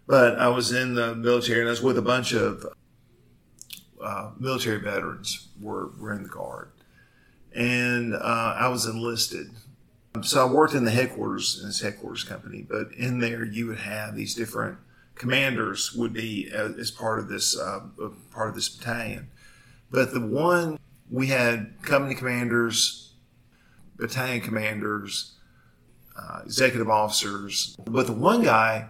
but 0.07 0.39
I 0.39 0.47
was 0.47 0.71
in 0.71 0.95
the 0.95 1.15
military, 1.15 1.59
and 1.59 1.69
I 1.69 1.71
was 1.71 1.81
with 1.81 1.97
a 1.97 2.01
bunch 2.01 2.33
of 2.33 2.65
uh, 4.01 4.31
military 4.39 4.79
veterans 4.79 5.49
were, 5.59 5.91
were 5.99 6.13
in 6.13 6.23
the 6.23 6.29
Guard. 6.29 6.71
And 7.53 8.13
uh, 8.13 8.55
I 8.57 8.67
was 8.69 8.85
enlisted. 8.85 9.47
So 10.21 10.47
I 10.47 10.51
worked 10.51 10.73
in 10.73 10.85
the 10.85 10.91
headquarters, 10.91 11.59
in 11.61 11.67
this 11.67 11.81
headquarters 11.81 12.23
company, 12.23 12.65
but 12.67 12.91
in 12.97 13.19
there 13.19 13.43
you 13.43 13.67
would 13.67 13.79
have 13.79 14.15
these 14.15 14.35
different 14.35 14.77
commanders 15.15 15.93
would 15.93 16.13
be 16.13 16.49
uh, 16.51 16.69
as 16.79 16.89
part 16.89 17.19
of 17.19 17.27
this 17.27 17.57
uh, 17.57 17.81
part 18.31 18.49
of 18.49 18.55
this 18.55 18.69
battalion. 18.69 19.29
But 19.91 20.13
the 20.13 20.21
one 20.21 20.79
we 21.11 21.27
had 21.27 21.73
company 21.81 22.15
commanders, 22.15 23.13
battalion 23.97 24.41
commanders, 24.41 25.33
uh, 26.19 26.41
executive 26.45 26.89
officers. 26.89 27.75
But 27.85 28.07
the 28.07 28.13
one 28.13 28.43
guy 28.43 28.89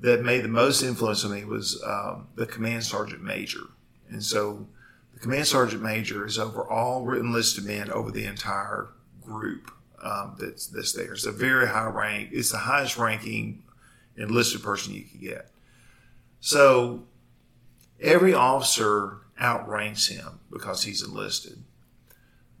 that 0.00 0.22
made 0.22 0.42
the 0.42 0.48
most 0.48 0.82
influence 0.82 1.24
on 1.24 1.32
me 1.32 1.44
was 1.44 1.82
um, 1.84 2.28
the 2.34 2.46
command 2.46 2.84
sergeant 2.84 3.22
major. 3.22 3.60
And 4.08 4.22
so 4.22 4.66
the 5.14 5.20
command 5.20 5.46
sergeant 5.46 5.82
major 5.82 6.26
is 6.26 6.38
over 6.38 6.68
all 6.68 7.04
written 7.04 7.32
men 7.64 7.90
over 7.90 8.10
the 8.10 8.24
entire 8.24 8.88
group 9.22 9.70
um, 10.02 10.36
that's, 10.38 10.66
that's 10.66 10.92
there. 10.92 11.12
It's 11.12 11.26
a 11.26 11.32
very 11.32 11.68
high 11.68 11.86
rank. 11.86 12.30
It's 12.32 12.50
the 12.50 12.58
highest 12.58 12.96
ranking 12.96 13.62
enlisted 14.16 14.62
person 14.62 14.94
you 14.94 15.04
can 15.04 15.20
get. 15.20 15.50
So 16.40 17.04
every 18.00 18.32
officer 18.32 19.18
outranks 19.40 20.06
him 20.06 20.40
because 20.50 20.84
he's 20.84 21.02
enlisted. 21.02 21.62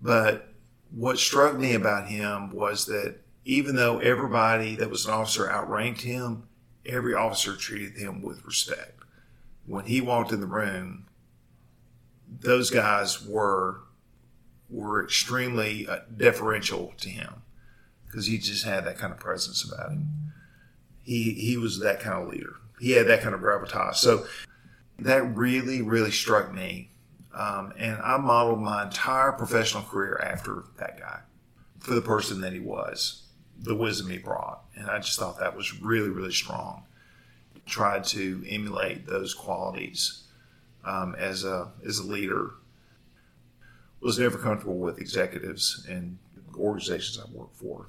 But 0.02 0.48
what 0.90 1.18
struck 1.18 1.56
me 1.56 1.74
about 1.74 2.08
him 2.08 2.50
was 2.50 2.86
that 2.86 3.16
even 3.44 3.76
though 3.76 3.98
everybody 3.98 4.76
that 4.76 4.90
was 4.90 5.06
an 5.06 5.12
officer 5.12 5.50
outranked 5.50 6.02
him, 6.02 6.48
every 6.84 7.14
officer 7.14 7.56
treated 7.56 7.96
him 7.96 8.22
with 8.22 8.44
respect. 8.44 9.02
When 9.66 9.86
he 9.86 10.00
walked 10.00 10.32
in 10.32 10.40
the 10.40 10.46
room, 10.46 11.06
those 12.28 12.70
guys 12.70 13.24
were 13.26 13.82
were 14.68 15.02
extremely 15.02 15.86
uh, 15.88 15.98
deferential 16.16 16.94
to 16.98 17.08
him 17.08 17.42
because 18.06 18.26
he 18.26 18.38
just 18.38 18.64
had 18.64 18.84
that 18.84 18.98
kind 18.98 19.12
of 19.12 19.18
presence 19.18 19.64
about 19.64 19.90
him. 19.90 20.32
He 21.02 21.32
he 21.32 21.56
was 21.56 21.80
that 21.80 22.00
kind 22.00 22.22
of 22.22 22.28
leader. 22.28 22.56
He 22.80 22.92
had 22.92 23.08
that 23.08 23.20
kind 23.20 23.34
of 23.34 23.40
gravitas. 23.40 23.96
So 23.96 24.26
that 24.98 25.36
really 25.36 25.82
really 25.82 26.10
struck 26.10 26.52
me, 26.52 26.90
um, 27.34 27.72
and 27.76 27.98
I 28.02 28.16
modeled 28.18 28.60
my 28.60 28.84
entire 28.84 29.32
professional 29.32 29.82
career 29.82 30.20
after 30.22 30.64
that 30.78 30.98
guy 30.98 31.20
for 31.80 31.94
the 31.94 32.02
person 32.02 32.40
that 32.42 32.52
he 32.52 32.60
was, 32.60 33.22
the 33.62 33.74
wisdom 33.74 34.10
he 34.10 34.18
brought, 34.18 34.64
and 34.74 34.90
I 34.90 34.98
just 34.98 35.18
thought 35.18 35.38
that 35.38 35.56
was 35.56 35.80
really 35.80 36.08
really 36.08 36.32
strong. 36.32 36.84
Tried 37.66 38.04
to 38.04 38.44
emulate 38.48 39.06
those 39.06 39.34
qualities 39.34 40.24
um, 40.84 41.14
as 41.16 41.44
a 41.44 41.68
as 41.86 41.98
a 41.98 42.06
leader 42.06 42.52
was 44.00 44.18
never 44.18 44.38
comfortable 44.38 44.78
with 44.78 44.98
executives 44.98 45.86
and 45.88 46.18
organizations 46.56 47.18
I 47.18 47.30
work 47.36 47.54
for. 47.54 47.86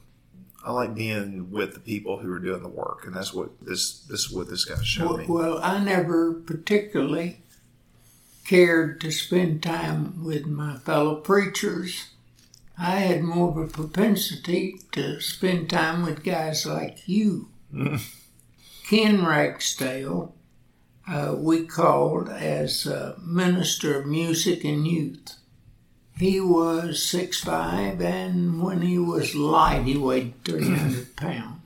I 0.63 0.71
like 0.71 0.93
being 0.93 1.49
with 1.51 1.73
the 1.73 1.79
people 1.79 2.17
who 2.19 2.31
are 2.31 2.39
doing 2.39 2.61
the 2.61 2.69
work, 2.69 3.05
and 3.05 3.15
that's 3.15 3.33
what 3.33 3.49
this 3.61 4.01
this 4.01 4.25
is 4.25 4.31
what 4.31 4.47
this 4.49 4.65
guy 4.65 4.81
showed 4.83 5.09
well, 5.09 5.17
me. 5.17 5.25
Well, 5.27 5.59
I 5.63 5.83
never 5.83 6.33
particularly 6.33 7.39
cared 8.45 9.01
to 9.01 9.11
spend 9.11 9.63
time 9.63 10.23
with 10.23 10.45
my 10.45 10.77
fellow 10.77 11.15
preachers. 11.15 12.10
I 12.77 12.99
had 12.99 13.21
more 13.23 13.49
of 13.49 13.57
a 13.57 13.67
propensity 13.67 14.79
to 14.93 15.19
spend 15.19 15.69
time 15.69 16.03
with 16.03 16.23
guys 16.23 16.65
like 16.65 17.07
you. 17.07 17.49
Ken 18.89 19.23
Ragsdale 19.23 20.33
uh, 21.07 21.35
we 21.37 21.65
called 21.65 22.29
as 22.29 22.87
Minister 23.21 23.99
of 23.99 24.05
Music 24.07 24.63
and 24.63 24.87
Youth. 24.87 25.35
He 26.17 26.39
was 26.39 27.03
six 27.03 27.39
five, 27.41 27.99
and 28.01 28.61
when 28.61 28.81
he 28.81 28.97
was 28.99 29.33
light, 29.33 29.83
he 29.85 29.97
weighed 29.97 30.33
300 30.45 31.15
pounds. 31.15 31.61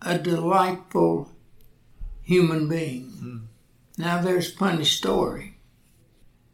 a 0.00 0.18
delightful 0.18 1.32
human 2.22 2.68
being. 2.68 3.48
Now, 3.96 4.20
there's 4.22 4.52
a 4.52 4.56
funny 4.56 4.84
story. 4.84 5.56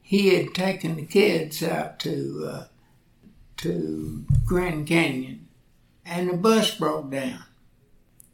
He 0.01 0.35
had 0.35 0.55
taken 0.55 0.97
the 0.97 1.05
kids 1.05 1.63
out 1.63 1.99
to 2.01 2.49
uh, 2.51 2.65
to 3.65 4.27
Grand 4.45 4.87
Canyon, 4.87 5.49
and 6.05 6.29
the 6.29 6.37
bus 6.37 6.75
broke 6.75 7.11
down. 7.11 7.45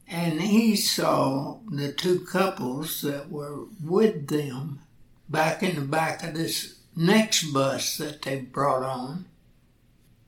And 0.09 0.41
he 0.41 0.75
saw 0.75 1.59
the 1.71 1.93
two 1.93 2.21
couples 2.21 3.01
that 3.03 3.31
were 3.31 3.67
with 3.81 4.27
them 4.27 4.81
back 5.29 5.63
in 5.63 5.77
the 5.77 5.83
back 5.83 6.25
of 6.25 6.35
this 6.35 6.81
next 6.97 7.53
bus 7.53 7.97
that 7.99 8.23
they 8.23 8.41
brought 8.41 8.83
on. 8.83 9.27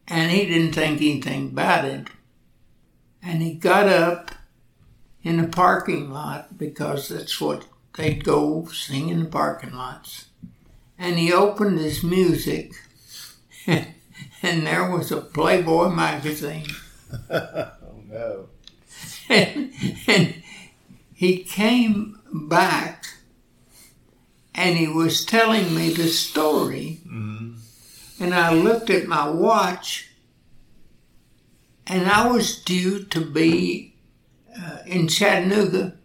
And 0.06 0.30
he 0.30 0.46
didn't 0.46 0.74
think 0.74 1.00
anything 1.00 1.48
about 1.48 1.84
it. 1.84 2.08
And 3.20 3.42
he 3.42 3.54
got 3.54 3.88
up 3.88 4.30
in 5.24 5.42
the 5.42 5.48
parking 5.48 6.12
lot 6.12 6.56
because 6.56 7.08
that's 7.08 7.40
what 7.40 7.64
they'd 7.96 8.22
go 8.22 8.66
sing 8.66 9.08
in 9.08 9.24
the 9.24 9.28
parking 9.28 9.72
lots. 9.72 10.26
And 10.96 11.18
he 11.18 11.32
opened 11.32 11.80
his 11.80 12.04
music, 12.04 12.72
and 14.42 14.66
there 14.66 14.90
was 14.90 15.12
a 15.12 15.20
Playboy 15.20 15.88
magazine. 15.90 16.66
oh 17.30 17.70
no. 18.08 18.48
and, 19.28 19.72
and 20.06 20.42
he 21.14 21.38
came 21.38 22.18
back 22.32 23.06
and 24.54 24.76
he 24.76 24.88
was 24.88 25.24
telling 25.24 25.74
me 25.74 25.90
the 25.90 26.08
story. 26.08 27.00
And 28.22 28.34
I 28.34 28.52
looked 28.52 28.90
at 28.90 29.06
my 29.06 29.28
watch 29.28 30.10
and 31.86 32.08
I 32.08 32.28
was 32.28 32.56
due 32.56 33.02
to 33.04 33.20
be 33.20 33.96
uh, 34.56 34.78
in 34.86 35.08
Chattanooga 35.08 35.96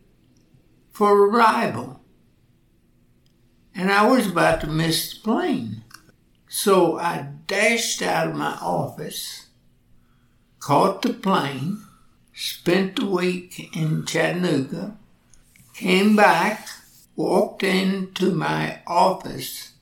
for 0.92 1.28
arrival. 1.28 2.02
And 3.76 3.92
I 3.92 4.08
was 4.08 4.28
about 4.28 4.62
to 4.62 4.68
miss 4.68 5.14
the 5.14 5.20
plane. 5.20 5.84
So 6.50 6.98
I 6.98 7.28
dashed 7.46 8.02
out 8.02 8.30
of 8.30 8.36
my 8.36 8.58
office, 8.62 9.48
caught 10.60 11.02
the 11.02 11.14
plane, 11.14 11.80
spent 12.34 12.96
the 12.96 13.06
week 13.06 13.76
in 13.76 14.06
Chattanooga, 14.06 14.98
came 15.74 16.16
back, 16.16 16.68
walked 17.16 17.64
into 17.64 18.32
my 18.32 18.80
office, 18.88 19.74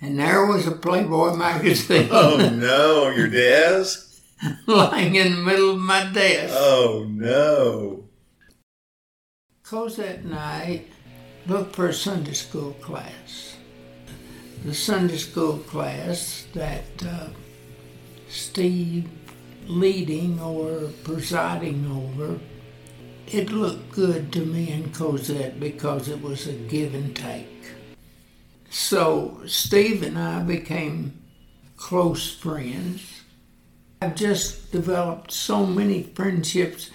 and 0.00 0.18
there 0.18 0.44
was 0.46 0.66
a 0.66 0.72
Playboy 0.72 1.34
magazine 1.36 2.08
Oh 2.12 2.50
no, 2.52 3.10
your 3.10 3.28
desk? 3.28 4.20
lying 4.66 5.14
in 5.14 5.36
the 5.36 5.42
middle 5.42 5.70
of 5.70 5.78
my 5.78 6.10
desk. 6.12 6.54
Oh 6.56 7.06
no. 7.08 8.04
Cosette 9.62 10.20
and 10.20 10.34
I 10.34 10.84
looked 11.46 11.76
for 11.76 11.88
a 11.88 11.94
Sunday 11.94 12.32
school 12.32 12.72
class. 12.74 13.53
The 14.64 14.72
Sunday 14.72 15.18
school 15.18 15.58
class 15.58 16.46
that 16.54 17.04
uh, 17.06 17.28
Steve 18.30 19.10
leading 19.66 20.40
or 20.40 20.88
presiding 21.04 21.86
over, 21.92 22.40
it 23.26 23.50
looked 23.50 23.92
good 23.92 24.32
to 24.32 24.40
me 24.40 24.72
and 24.72 24.94
Cosette 24.94 25.60
because 25.60 26.08
it 26.08 26.22
was 26.22 26.46
a 26.46 26.52
give 26.52 26.94
and 26.94 27.14
take. 27.14 27.74
So 28.70 29.42
Steve 29.46 30.02
and 30.02 30.18
I 30.18 30.42
became 30.42 31.22
close 31.76 32.34
friends. 32.34 33.20
I've 34.00 34.14
just 34.14 34.72
developed 34.72 35.30
so 35.30 35.66
many 35.66 36.04
friendships. 36.04 36.88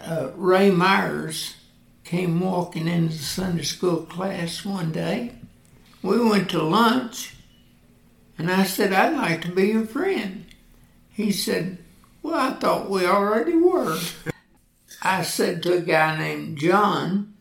Uh, 0.00 0.30
Ray 0.34 0.72
Myers 0.72 1.54
came 2.02 2.40
walking 2.40 2.88
into 2.88 3.14
the 3.14 3.22
Sunday 3.22 3.62
school 3.62 3.98
class 3.98 4.64
one 4.64 4.90
day. 4.90 5.36
We 6.02 6.18
went 6.18 6.50
to 6.50 6.62
lunch, 6.62 7.34
and 8.36 8.50
I 8.50 8.64
said, 8.64 8.92
I'd 8.92 9.16
like 9.16 9.42
to 9.42 9.52
be 9.52 9.68
your 9.68 9.86
friend. 9.86 10.46
He 11.10 11.30
said, 11.30 11.78
Well, 12.22 12.34
I 12.34 12.50
thought 12.54 12.90
we 12.90 13.06
already 13.06 13.56
were. 13.56 13.98
I 15.00 15.22
said 15.22 15.62
to 15.62 15.74
a 15.74 15.80
guy 15.80 16.18
named 16.18 16.58
John, 16.58 17.34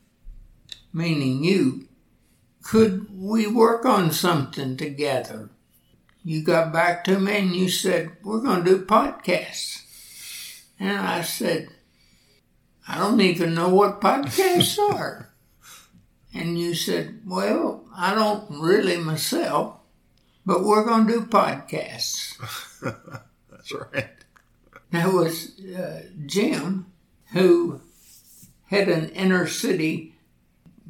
meaning 0.94 1.44
you, 1.44 1.88
could 2.62 3.08
we 3.12 3.48
work 3.48 3.86
on 3.86 4.12
something 4.12 4.78
together? 4.78 5.50
You 6.24 6.44
got 6.44 6.72
back 6.72 7.04
to 7.06 7.20
me 7.20 7.38
and 7.38 7.56
you 7.56 7.68
said, 7.68 8.12
We're 8.24 8.42
going 8.42 8.64
to 8.64 8.78
do 8.78 8.86
podcasts. 8.86 9.82
And 10.80 11.00
I 11.00 11.22
said, 11.22 11.70
I 12.88 13.00
don't 13.00 13.22
even 13.22 13.56
know 13.56 13.70
what 13.70 14.02
podcasts 14.02 14.78
are. 14.94 15.31
And 16.34 16.60
you 16.60 16.74
said, 16.74 17.22
Well, 17.26 17.86
I 17.96 18.16
don't 18.16 18.50
really 18.50 18.98
myself, 18.98 19.78
but 20.46 20.64
we're 20.64 20.86
going 20.86 21.08
to 21.08 21.14
do 21.14 21.26
podcasts. 21.26 22.38
That's 23.52 23.74
right. 23.74 24.10
There 24.92 25.10
was 25.10 25.60
uh, 25.60 26.04
Jim, 26.26 26.88
who 27.32 27.82
had 28.66 28.90
an 28.90 29.10
inner 29.10 29.48
city, 29.48 30.16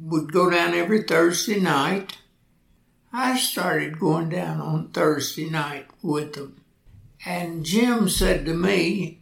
would 0.00 0.32
go 0.32 0.50
down 0.50 0.74
every 0.74 1.02
Thursday 1.02 1.60
night. 1.60 2.18
I 3.12 3.36
started 3.36 4.00
going 4.00 4.30
down 4.30 4.60
on 4.60 4.88
Thursday 4.88 5.48
night 5.48 5.86
with 6.02 6.34
them. 6.34 6.62
And 7.24 7.64
Jim 7.64 8.08
said 8.08 8.46
to 8.46 8.54
me, 8.54 9.20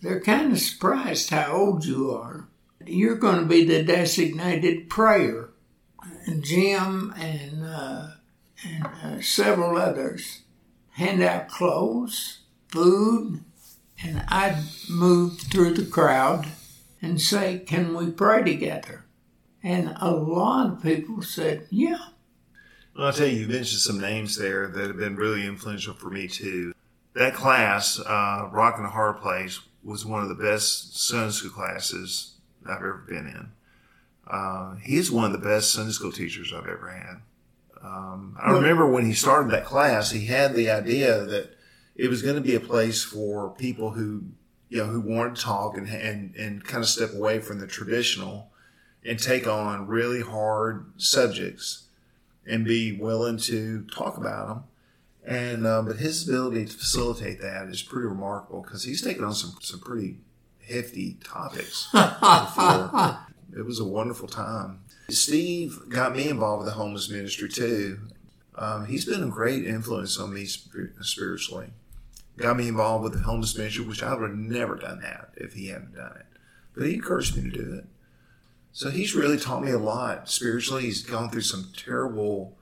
They're 0.00 0.20
kind 0.20 0.52
of 0.52 0.58
surprised 0.58 1.30
how 1.30 1.52
old 1.52 1.84
you 1.84 2.10
are. 2.10 2.48
You're 2.84 3.16
going 3.16 3.40
to 3.40 3.46
be 3.46 3.64
the 3.64 3.82
designated 3.82 4.88
prayer. 4.88 5.50
And 6.26 6.42
Jim 6.42 7.14
and, 7.16 7.64
uh, 7.64 8.08
and 8.64 8.86
uh, 9.02 9.22
several 9.22 9.78
others 9.78 10.42
hand 10.90 11.22
out 11.22 11.48
clothes, 11.48 12.40
food, 12.68 13.44
and 14.02 14.24
I'd 14.28 14.62
move 14.90 15.38
through 15.38 15.74
the 15.74 15.86
crowd 15.86 16.46
and 17.00 17.20
say, 17.20 17.60
Can 17.60 17.94
we 17.94 18.10
pray 18.10 18.42
together? 18.42 19.04
And 19.62 19.94
a 20.00 20.10
lot 20.10 20.72
of 20.72 20.82
people 20.82 21.22
said, 21.22 21.66
Yeah. 21.70 22.08
Well, 22.96 23.06
I'll 23.06 23.12
tell 23.12 23.28
you, 23.28 23.40
you 23.40 23.48
mentioned 23.48 23.80
some 23.80 24.00
names 24.00 24.36
there 24.36 24.66
that 24.66 24.86
have 24.88 24.96
been 24.96 25.16
really 25.16 25.46
influential 25.46 25.94
for 25.94 26.10
me 26.10 26.26
too. 26.26 26.74
That 27.14 27.34
class, 27.34 28.00
uh, 28.00 28.48
Rock 28.52 28.78
and 28.78 28.86
a 28.86 28.90
Hard 28.90 29.20
Place, 29.20 29.60
was 29.84 30.04
one 30.04 30.22
of 30.22 30.28
the 30.28 30.34
best 30.34 30.98
Sunday 30.98 31.30
school 31.30 31.50
classes 31.50 32.34
I've 32.64 32.78
ever 32.78 33.04
been 33.08 33.28
in. 33.28 33.50
Uh, 34.26 34.76
he's 34.76 35.10
one 35.10 35.24
of 35.24 35.32
the 35.32 35.46
best 35.46 35.72
Sunday 35.72 35.92
school 35.92 36.12
teachers 36.12 36.52
I've 36.52 36.66
ever 36.66 36.88
had. 36.88 37.20
Um, 37.82 38.36
I 38.42 38.50
remember 38.50 38.90
when 38.90 39.06
he 39.06 39.12
started 39.12 39.52
that 39.52 39.64
class, 39.64 40.10
he 40.10 40.26
had 40.26 40.54
the 40.54 40.70
idea 40.70 41.24
that 41.24 41.56
it 41.94 42.10
was 42.10 42.22
going 42.22 42.34
to 42.34 42.40
be 42.40 42.54
a 42.54 42.60
place 42.60 43.04
for 43.04 43.50
people 43.50 43.92
who, 43.92 44.24
you 44.68 44.78
know, 44.78 44.86
who 44.86 45.00
wanted 45.00 45.36
to 45.36 45.42
talk 45.42 45.76
and 45.76 45.88
and 45.88 46.34
and 46.34 46.64
kind 46.64 46.82
of 46.82 46.88
step 46.88 47.12
away 47.14 47.38
from 47.38 47.60
the 47.60 47.66
traditional 47.66 48.50
and 49.04 49.18
take 49.20 49.46
on 49.46 49.86
really 49.86 50.20
hard 50.20 50.90
subjects 50.96 51.84
and 52.44 52.64
be 52.64 52.92
willing 52.92 53.36
to 53.38 53.84
talk 53.84 54.16
about 54.16 54.48
them. 54.48 54.64
And 55.24 55.66
uh, 55.66 55.82
but 55.82 55.96
his 55.96 56.28
ability 56.28 56.66
to 56.66 56.72
facilitate 56.72 57.40
that 57.40 57.68
is 57.68 57.82
pretty 57.82 58.06
remarkable 58.06 58.62
because 58.62 58.84
he's 58.84 59.02
taken 59.02 59.24
on 59.24 59.34
some 59.34 59.54
some 59.60 59.80
pretty 59.80 60.18
hefty 60.68 61.18
topics 61.24 61.88
before. 61.92 63.18
It 63.54 63.64
was 63.64 63.80
a 63.80 63.84
wonderful 63.84 64.28
time. 64.28 64.80
Steve 65.08 65.78
got 65.88 66.16
me 66.16 66.28
involved 66.28 66.64
with 66.64 66.72
the 66.72 66.78
homeless 66.78 67.10
ministry 67.10 67.48
too. 67.48 67.98
Um, 68.54 68.86
he's 68.86 69.04
been 69.04 69.22
a 69.22 69.28
great 69.28 69.66
influence 69.66 70.18
on 70.18 70.32
me 70.32 70.46
spiritually. 70.46 71.68
Got 72.36 72.56
me 72.56 72.68
involved 72.68 73.04
with 73.04 73.12
the 73.14 73.20
homeless 73.20 73.56
ministry, 73.56 73.84
which 73.84 74.02
I 74.02 74.14
would 74.14 74.30
have 74.30 74.38
never 74.38 74.76
done 74.76 75.00
that 75.00 75.30
if 75.36 75.54
he 75.54 75.68
hadn't 75.68 75.94
done 75.94 76.16
it. 76.16 76.26
But 76.74 76.86
he 76.86 76.94
encouraged 76.94 77.36
me 77.36 77.50
to 77.50 77.56
do 77.56 77.74
it. 77.74 77.86
So 78.72 78.90
he's 78.90 79.14
really 79.14 79.38
taught 79.38 79.64
me 79.64 79.70
a 79.70 79.78
lot 79.78 80.28
spiritually. 80.28 80.82
He's 80.82 81.02
gone 81.02 81.30
through 81.30 81.42
some 81.42 81.70
terrible 81.74 82.58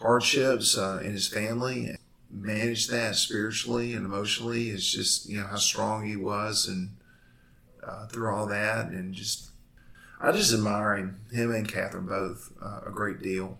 hardships 0.00 0.76
uh, 0.76 1.00
in 1.04 1.12
his 1.12 1.28
family 1.28 1.86
and 1.86 1.98
managed 2.28 2.90
that 2.90 3.14
spiritually 3.14 3.94
and 3.94 4.04
emotionally. 4.04 4.70
It's 4.70 4.90
just, 4.90 5.28
you 5.28 5.40
know, 5.40 5.46
how 5.46 5.56
strong 5.56 6.04
he 6.04 6.16
was 6.16 6.66
and 6.66 6.96
uh, 7.86 8.08
through 8.08 8.34
all 8.34 8.46
that. 8.46 8.86
And 8.86 9.14
just, 9.14 9.51
I 10.22 10.32
just 10.32 10.54
admire 10.54 10.94
him, 10.96 11.20
him 11.32 11.50
and 11.52 11.68
Catherine 11.68 12.06
both, 12.06 12.52
uh, 12.62 12.80
a 12.86 12.90
great 12.90 13.20
deal. 13.20 13.58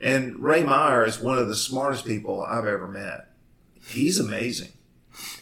And 0.00 0.38
Ray 0.40 0.62
Meyer 0.62 1.06
is 1.06 1.18
one 1.18 1.38
of 1.38 1.48
the 1.48 1.56
smartest 1.56 2.04
people 2.04 2.42
I've 2.42 2.66
ever 2.66 2.86
met. 2.86 3.30
He's 3.82 4.20
amazing. 4.20 4.72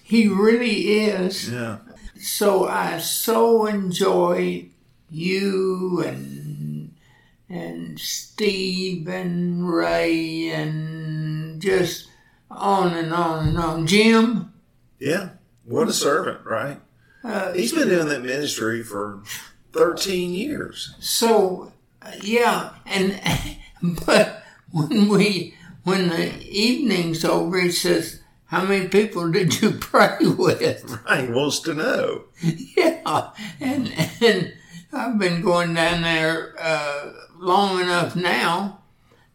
He 0.03 0.29
really 0.29 1.01
is. 1.01 1.51
Yeah. 1.51 1.79
So 2.17 2.69
I 2.69 2.99
so 2.99 3.67
enjoy 3.67 4.67
you 5.11 6.03
and 6.07 6.95
and 7.49 7.99
Steve 7.99 9.09
and 9.09 9.69
Ray 9.69 10.51
and 10.51 11.61
just 11.61 12.09
on 12.51 12.95
and 12.95 13.12
on 13.12 13.49
and 13.49 13.59
on. 13.59 13.87
Jim, 13.87 14.53
Yeah. 15.01 15.31
What 15.64 15.88
a 15.88 15.93
servant, 15.93 16.45
right? 16.47 16.81
uh, 17.25 17.53
He's 17.55 17.73
been 17.73 17.88
doing 17.88 18.09
that 18.09 18.23
ministry 18.23 18.83
for 18.83 19.23
13 19.75 20.33
years. 20.33 20.95
So, 21.01 21.73
yeah, 22.23 22.71
and 22.87 23.21
but 24.07 24.43
when 24.71 25.09
we 25.09 25.55
when 25.83 26.09
the 26.09 26.43
evening's 26.43 27.25
over, 27.25 27.61
he 27.61 27.71
says, 27.71 28.23
"How 28.47 28.65
many 28.65 28.89
people 28.89 29.31
did 29.31 29.61
you 29.61 29.71
pray 29.81 30.19
with?" 30.21 31.05
Right, 31.07 31.25
he 31.25 31.33
wants 31.33 31.61
to 31.61 31.75
know. 31.75 32.25
Yeah, 32.41 33.31
and 33.61 33.93
and 34.21 34.55
I've 34.93 35.19
been 35.19 35.43
going 35.43 35.75
down 35.75 36.03
there 36.03 36.55
uh, 36.59 37.13
long 37.37 37.81
enough 37.81 38.17
now 38.17 38.83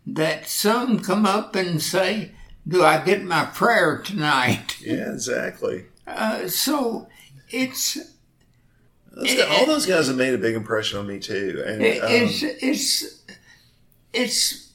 that 0.06 0.48
some 0.48 1.00
come 1.00 1.26
up 1.26 1.56
and 1.56 1.82
say, 1.82 2.32
"Do 2.68 2.84
I 2.84 3.04
get 3.04 3.24
my 3.24 3.46
prayer 3.46 3.98
tonight?" 3.98 4.78
Yeah, 4.82 5.12
exactly. 5.12 5.86
Uh, 6.08 6.48
so 6.48 7.08
it's 7.50 7.98
Those 9.12 9.36
guys- 9.36 9.48
all 9.60 9.66
those 9.66 9.86
guys 9.86 10.08
have 10.08 10.16
made 10.16 10.34
a 10.34 10.38
big 10.38 10.56
impression 10.56 11.00
on 11.00 11.08
me 11.08 11.20
too. 11.20 11.64
And 11.66 11.82
It- 11.82 12.04
um, 12.04 12.10
it's 12.12 12.44
it's 12.44 13.16
it's 14.14 14.70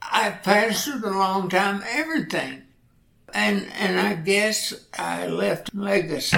I've 0.00 0.42
pastored 0.42 1.02
a 1.04 1.10
long 1.10 1.48
time 1.48 1.82
everything 1.88 2.62
and 3.32 3.66
and 3.78 3.98
I 3.98 4.14
guess 4.14 4.74
I 4.98 5.26
left 5.26 5.74
legacy 5.74 6.36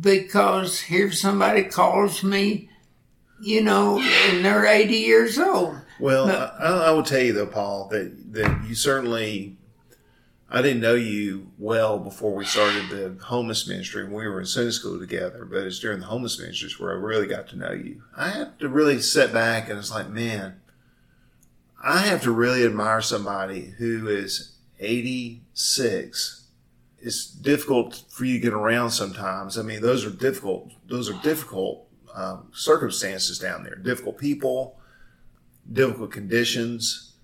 because 0.00 0.80
here 0.80 1.12
somebody 1.12 1.64
calls 1.64 2.22
me 2.22 2.68
you 3.40 3.62
know 3.62 3.98
and 4.00 4.44
they're 4.44 4.66
80 4.66 4.94
years 4.96 5.38
old 5.38 5.76
Well, 6.00 6.28
I, 6.58 6.88
I 6.88 6.90
will 6.92 7.02
tell 7.04 7.20
you 7.20 7.32
though, 7.32 7.46
Paul, 7.46 7.88
that 7.92 8.32
that 8.32 8.64
you 8.66 8.74
certainly. 8.74 9.56
I 10.54 10.60
didn't 10.60 10.82
know 10.82 10.94
you 10.94 11.50
well 11.58 11.98
before 11.98 12.34
we 12.34 12.44
started 12.44 12.90
the 12.90 13.24
homeless 13.24 13.66
ministry 13.66 14.04
when 14.04 14.12
we 14.12 14.28
were 14.28 14.40
in 14.40 14.44
Sunday 14.44 14.70
school 14.70 14.98
together, 14.98 15.46
but 15.50 15.64
it's 15.64 15.78
during 15.78 16.00
the 16.00 16.06
homeless 16.06 16.38
ministries 16.38 16.78
where 16.78 16.90
I 16.90 16.96
really 16.96 17.26
got 17.26 17.48
to 17.48 17.56
know 17.56 17.72
you. 17.72 18.02
I 18.14 18.28
had 18.28 18.58
to 18.58 18.68
really 18.68 19.00
sit 19.00 19.32
back 19.32 19.70
and 19.70 19.78
it's 19.78 19.90
like, 19.90 20.10
man, 20.10 20.60
I 21.82 22.00
have 22.00 22.22
to 22.24 22.30
really 22.30 22.66
admire 22.66 23.00
somebody 23.00 23.72
who 23.78 24.06
is 24.06 24.56
86. 24.78 26.48
It's 27.00 27.26
difficult 27.26 28.04
for 28.10 28.26
you 28.26 28.34
to 28.34 28.42
get 28.42 28.52
around 28.52 28.90
sometimes. 28.90 29.56
I 29.56 29.62
mean, 29.62 29.80
those 29.80 30.04
are 30.04 30.10
difficult. 30.10 30.70
Those 30.86 31.08
are 31.08 31.18
difficult 31.22 31.88
um, 32.14 32.48
circumstances 32.52 33.38
down 33.38 33.64
there. 33.64 33.76
Difficult 33.76 34.18
people, 34.18 34.78
difficult 35.72 36.12
conditions. 36.12 37.14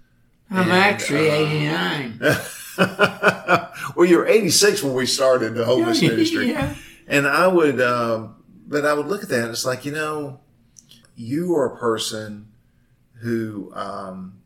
I'm 0.51 0.63
And, 0.63 0.73
actually 0.73 1.29
uh, 1.31 1.35
89 1.35 2.21
well, 3.97 4.07
you 4.07 4.19
were 4.19 4.27
86 4.27 4.83
when 4.83 4.95
we 4.95 5.07
started 5.07 5.55
the 5.55 5.65
homeless 5.65 6.01
ministry. 6.01 6.51
yeah. 6.51 6.75
And 7.07 7.27
I 7.27 7.47
would, 7.49 7.81
um, 7.81 8.43
but 8.67 8.85
I 8.85 8.93
would 8.93 9.07
look 9.07 9.23
at 9.23 9.29
that 9.31 9.45
and 9.45 9.51
it's 9.51 9.65
like, 9.65 9.85
you 9.85 9.93
know, 9.93 10.41
you 11.17 11.55
are 11.57 11.67
a 11.67 11.77
person 11.77 12.53
who 13.21 13.73
um, 13.75 14.41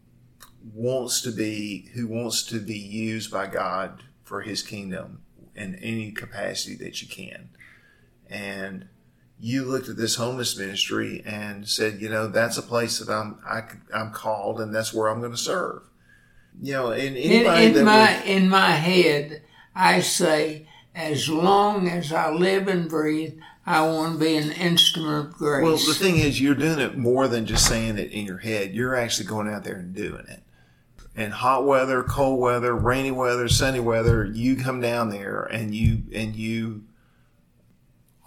wants 0.73 1.21
to 1.23 1.31
be, 1.31 1.90
who 1.95 2.07
wants 2.07 2.42
to 2.45 2.61
be 2.61 2.79
used 2.79 3.31
by 3.31 3.47
God 3.47 4.03
for 4.23 4.40
his 4.40 4.62
kingdom 4.62 5.23
in 5.55 5.75
any 5.77 6.12
capacity 6.12 6.77
that 6.77 7.03
you 7.03 7.09
can. 7.09 7.51
And 8.31 8.88
you 9.38 9.64
looked 9.64 9.88
at 9.88 9.97
this 9.97 10.14
homeless 10.14 10.57
ministry 10.57 11.23
and 11.27 11.68
said, 11.68 12.01
you 12.01 12.09
know, 12.09 12.29
that's 12.29 12.57
a 12.57 12.62
place 12.62 13.01
that 13.01 13.12
I'm, 13.12 13.40
I, 13.45 13.62
I'm 13.92 14.12
called 14.12 14.61
and 14.61 14.75
that's 14.75 14.95
where 14.95 15.09
I'm 15.09 15.18
going 15.18 15.33
to 15.33 15.37
serve. 15.37 15.83
You 16.61 16.73
know, 16.75 16.91
and 16.93 17.17
in, 17.17 17.33
anybody 17.33 17.67
in 17.67 17.73
that 17.75 17.85
my 17.85 18.17
would- 18.19 18.27
in 18.27 18.49
my 18.49 18.71
head 18.73 19.43
I 19.75 20.01
say 20.01 20.67
as 20.95 21.29
long 21.29 21.88
as 21.88 22.12
I 22.12 22.31
live 22.31 22.69
and 22.69 22.88
breathe 22.88 23.38
I 23.65 23.83
want 23.87 24.15
to 24.19 24.25
be 24.25 24.37
an 24.37 24.51
instrument 24.53 25.29
of 25.29 25.33
grace 25.35 25.65
Well, 25.65 25.77
the 25.77 25.95
thing 25.95 26.19
is, 26.19 26.41
you're 26.41 26.55
doing 26.57 26.81
it 26.81 26.99
more 26.99 27.29
than 27.29 27.47
just 27.47 27.67
saying 27.69 27.97
it 27.97 28.11
in 28.11 28.27
your 28.27 28.38
head. 28.38 28.75
You're 28.75 28.97
actually 28.97 29.27
going 29.29 29.49
out 29.49 29.62
there 29.62 29.77
and 29.77 29.95
doing 29.95 30.27
it. 30.29 30.43
In 31.15 31.31
hot 31.31 31.65
weather, 31.65 32.03
cold 32.03 32.41
weather, 32.41 32.75
rainy 32.75 33.12
weather, 33.12 33.49
sunny 33.49 33.79
weather, 33.81 34.25
you 34.25 34.57
come 34.57 34.81
down 34.81 35.11
there 35.11 35.43
and 35.43 35.75
you 35.75 36.03
and 36.12 36.35
you 36.35 36.83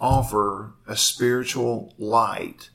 offer 0.00 0.72
a 0.86 0.96
spiritual 0.96 1.92
light 1.98 2.70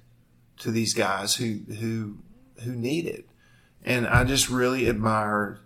to 0.60 0.72
these 0.72 0.94
guys 0.94 1.36
who 1.36 1.60
who 1.80 2.18
who 2.64 2.74
need 2.76 3.06
it. 3.06 3.28
And 3.84 4.08
I 4.08 4.24
just 4.24 4.50
really 4.50 4.88
admire 4.88 5.62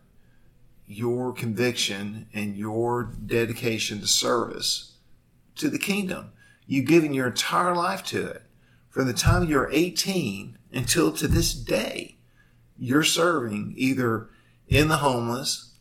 your 0.88 1.34
conviction 1.34 2.28
and 2.34 2.56
your 2.56 3.04
dedication 3.04 4.00
to 4.02 4.08
service 4.08 4.94
to 5.56 5.70
the 5.70 5.80
kingdom. 5.80 6.32
You've 6.68 6.88
given 6.88 7.14
your 7.14 7.28
entire 7.28 7.76
life 7.76 8.04
to 8.06 8.26
it. 8.28 8.44
From 8.90 9.08
the 9.08 9.14
time 9.14 9.50
you're 9.50 9.70
18 9.72 10.58
until 10.72 11.12
to 11.14 11.28
this 11.28 11.54
day, 11.54 12.18
you're 12.78 13.04
serving 13.04 13.74
either 13.76 14.30
in 14.68 14.88
the 14.88 14.98
homeless, 14.98 15.74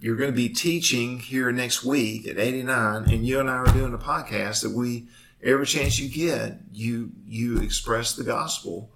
you're 0.00 0.16
going 0.16 0.30
to 0.30 0.36
be 0.36 0.48
teaching 0.48 1.20
here 1.20 1.52
next 1.52 1.84
week 1.84 2.26
at 2.26 2.38
89, 2.38 3.10
and 3.10 3.26
you 3.26 3.38
and 3.38 3.48
I 3.48 3.54
are 3.54 3.72
doing 3.72 3.94
a 3.94 3.98
podcast 3.98 4.62
that 4.62 4.72
we, 4.72 5.06
every 5.42 5.66
chance 5.66 5.98
you 5.98 6.08
get, 6.08 6.58
you, 6.72 7.12
you 7.26 7.58
express 7.58 8.14
the 8.14 8.24
gospel. 8.24 8.90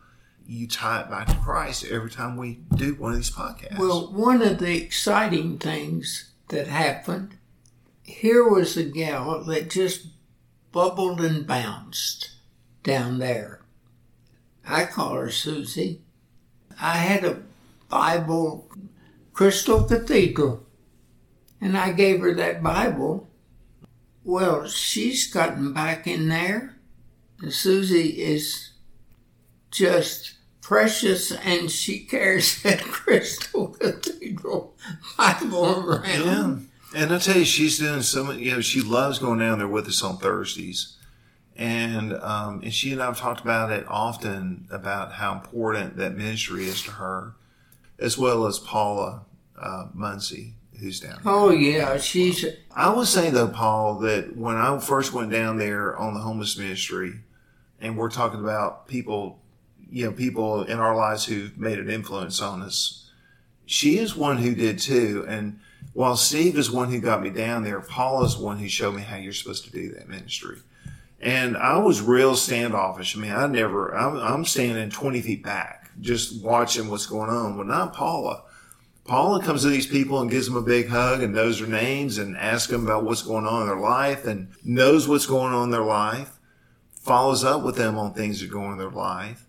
You 0.47 0.69
tie 0.69 1.01
it 1.03 1.11
back 1.11 1.27
to 1.29 1.35
Christ 1.37 1.85
every 1.85 2.11
time 2.11 2.37
we 2.37 2.61
do 2.77 2.95
one 2.95 3.13
of 3.13 3.17
these 3.19 3.31
podcasts. 3.31 3.79
Well, 3.79 4.13
one 4.13 4.43
of 4.43 4.59
the 4.59 4.81
exciting 4.81 5.59
things 5.59 6.31
that 6.49 6.69
happened 6.69 7.37
here 8.05 8.49
was 8.49 8.77
a 8.77 8.85
gal 8.85 9.43
that 9.45 9.71
just 9.71 10.07
bubbled 10.71 11.21
and 11.21 11.47
bounced 11.47 12.31
down 12.85 13.19
there. 13.19 13.63
I 14.67 14.85
call 14.85 15.15
her 15.15 15.31
Susie. 15.31 16.03
I 16.81 16.99
had 16.99 17.25
a 17.25 17.43
Bible, 17.89 18.69
Crystal 19.33 19.85
Cathedral, 19.85 20.65
and 21.61 21.77
I 21.77 21.93
gave 21.93 22.21
her 22.21 22.35
that 22.35 22.63
Bible. 22.63 23.29
Well, 24.23 24.69
she's 24.69 25.33
gotten 25.33 25.73
back 25.73 26.07
in 26.07 26.29
there. 26.29 26.77
And 27.41 27.53
Susie 27.53 28.23
is 28.23 28.71
just 29.71 30.36
precious 30.67 31.31
and 31.31 31.71
she 31.71 32.01
carries 32.01 32.61
that 32.65 32.81
Crystal 32.81 33.69
Cathedral 33.69 34.75
Bible 35.17 35.65
around. 35.65 36.69
Yeah. 36.93 37.03
And 37.03 37.15
I 37.15 37.19
tell 37.19 37.37
you, 37.37 37.45
she's 37.45 37.79
doing 37.79 38.03
so 38.03 38.25
much, 38.25 38.39
you 38.39 38.51
know, 38.51 38.61
she 38.61 38.81
loves 38.81 39.21
going 39.21 39.39
down 39.39 39.59
there 39.59 39.69
with 39.69 39.87
us 39.87 40.03
on 40.03 40.19
Thursdays. 40.19 40.97
And, 41.55 42.15
um, 42.15 42.63
and 42.65 42.75
she 42.75 42.93
and 42.93 43.01
I 43.01 43.07
have 43.07 43.17
talked 43.17 43.41
about 43.41 43.71
it 43.71 43.87
often 43.89 44.67
about 44.69 45.13
how 45.13 45.35
important 45.35 45.99
that 45.99 46.17
ministry 46.17 46.65
is 46.65 46.83
to 46.83 46.93
her, 46.93 47.37
as 48.01 48.19
well 48.19 48.45
as 48.47 48.59
Paula, 48.59 49.25
uh, 49.57 49.87
Muncie, 49.95 50.55
who's 50.81 50.99
down 50.99 51.21
there. 51.23 51.33
Oh 51.33 51.51
yeah, 51.51 51.97
she's 51.97 52.45
I 52.75 52.93
would 52.93 53.07
say 53.07 53.31
though, 53.31 53.49
Paul, 53.49 54.01
that 54.01 54.37
when 54.37 54.57
I 54.57 54.77
first 54.81 55.13
went 55.13 55.31
down 55.31 55.59
there 55.59 55.97
on 55.97 56.15
the 56.15 56.21
homeless 56.21 56.59
ministry, 56.59 57.21
and 57.81 57.97
we're 57.97 58.11
talking 58.11 58.41
about 58.41 58.89
people, 58.89 59.41
you 59.91 60.07
know, 60.07 60.13
people 60.13 60.65
in 60.65 60.79
our 60.79 60.97
lives 60.97 61.25
who've 61.25 61.57
made 61.57 61.79
an 61.79 61.91
influence 61.91 62.41
on 62.41 62.63
us, 62.63 63.11
she 63.67 63.99
is 63.99 64.17
one 64.17 64.39
who 64.39 64.55
did 64.55 64.79
too. 64.79 65.25
And 65.29 65.61
while 65.93 66.17
Steve 66.17 66.59
is 66.59 66.71
one 66.71 66.91
who 66.91 67.01
got 67.01 67.23
me 67.23 67.31
down 67.31 67.65
there, 67.65 67.81
Paul 67.81 68.25
is 68.25 68.37
one 68.37 68.59
who 68.59 68.69
showed 68.69 68.95
me 68.95 69.03
how 69.03 69.17
you're 69.17 69.33
supposed 69.33 69.65
to 69.65 69.73
do 69.73 69.91
that 69.93 70.09
ministry. 70.09 70.59
And 71.21 71.57
I 71.57 71.79
was 71.79 72.03
real 72.03 72.37
standoffish. 72.37 73.17
I 73.17 73.21
mean, 73.21 73.33
I 73.33 73.47
never, 73.47 73.97
I'm, 73.97 74.17
I'm 74.17 74.45
standing 74.45 74.91
20 74.91 75.23
feet 75.23 75.43
back, 75.43 75.91
just 76.01 76.45
watching 76.45 76.91
what's 76.91 77.07
going 77.07 77.31
on. 77.31 77.57
Well, 77.57 77.67
not 77.67 77.95
Paula. 77.95 78.43
Paula 79.07 79.43
comes 79.43 79.63
to 79.63 79.69
these 79.69 79.87
people 79.87 80.21
and 80.21 80.31
gives 80.31 80.47
them 80.47 80.57
a 80.57 80.63
big 80.63 80.89
hug 80.89 81.23
and 81.23 81.33
knows 81.33 81.61
their 81.61 81.69
names 81.69 82.19
and 82.19 82.37
asks 82.37 82.71
them 82.71 82.85
about 82.85 83.05
what's 83.05 83.23
going 83.23 83.47
on 83.47 83.63
in 83.63 83.69
their 83.69 83.79
life 83.79 84.27
and 84.27 84.49
knows 84.65 85.09
what's 85.09 85.27
going 85.27 85.55
on 85.55 85.65
in 85.65 85.71
their 85.71 85.81
life, 85.81 86.39
follows 86.93 87.45
up 87.45 87.63
with 87.63 87.77
them 87.77 87.97
on 87.97 88.13
things 88.13 88.41
that 88.41 88.51
go 88.51 88.63
on 88.63 88.73
in 88.73 88.79
their 88.79 88.91
life, 88.91 89.46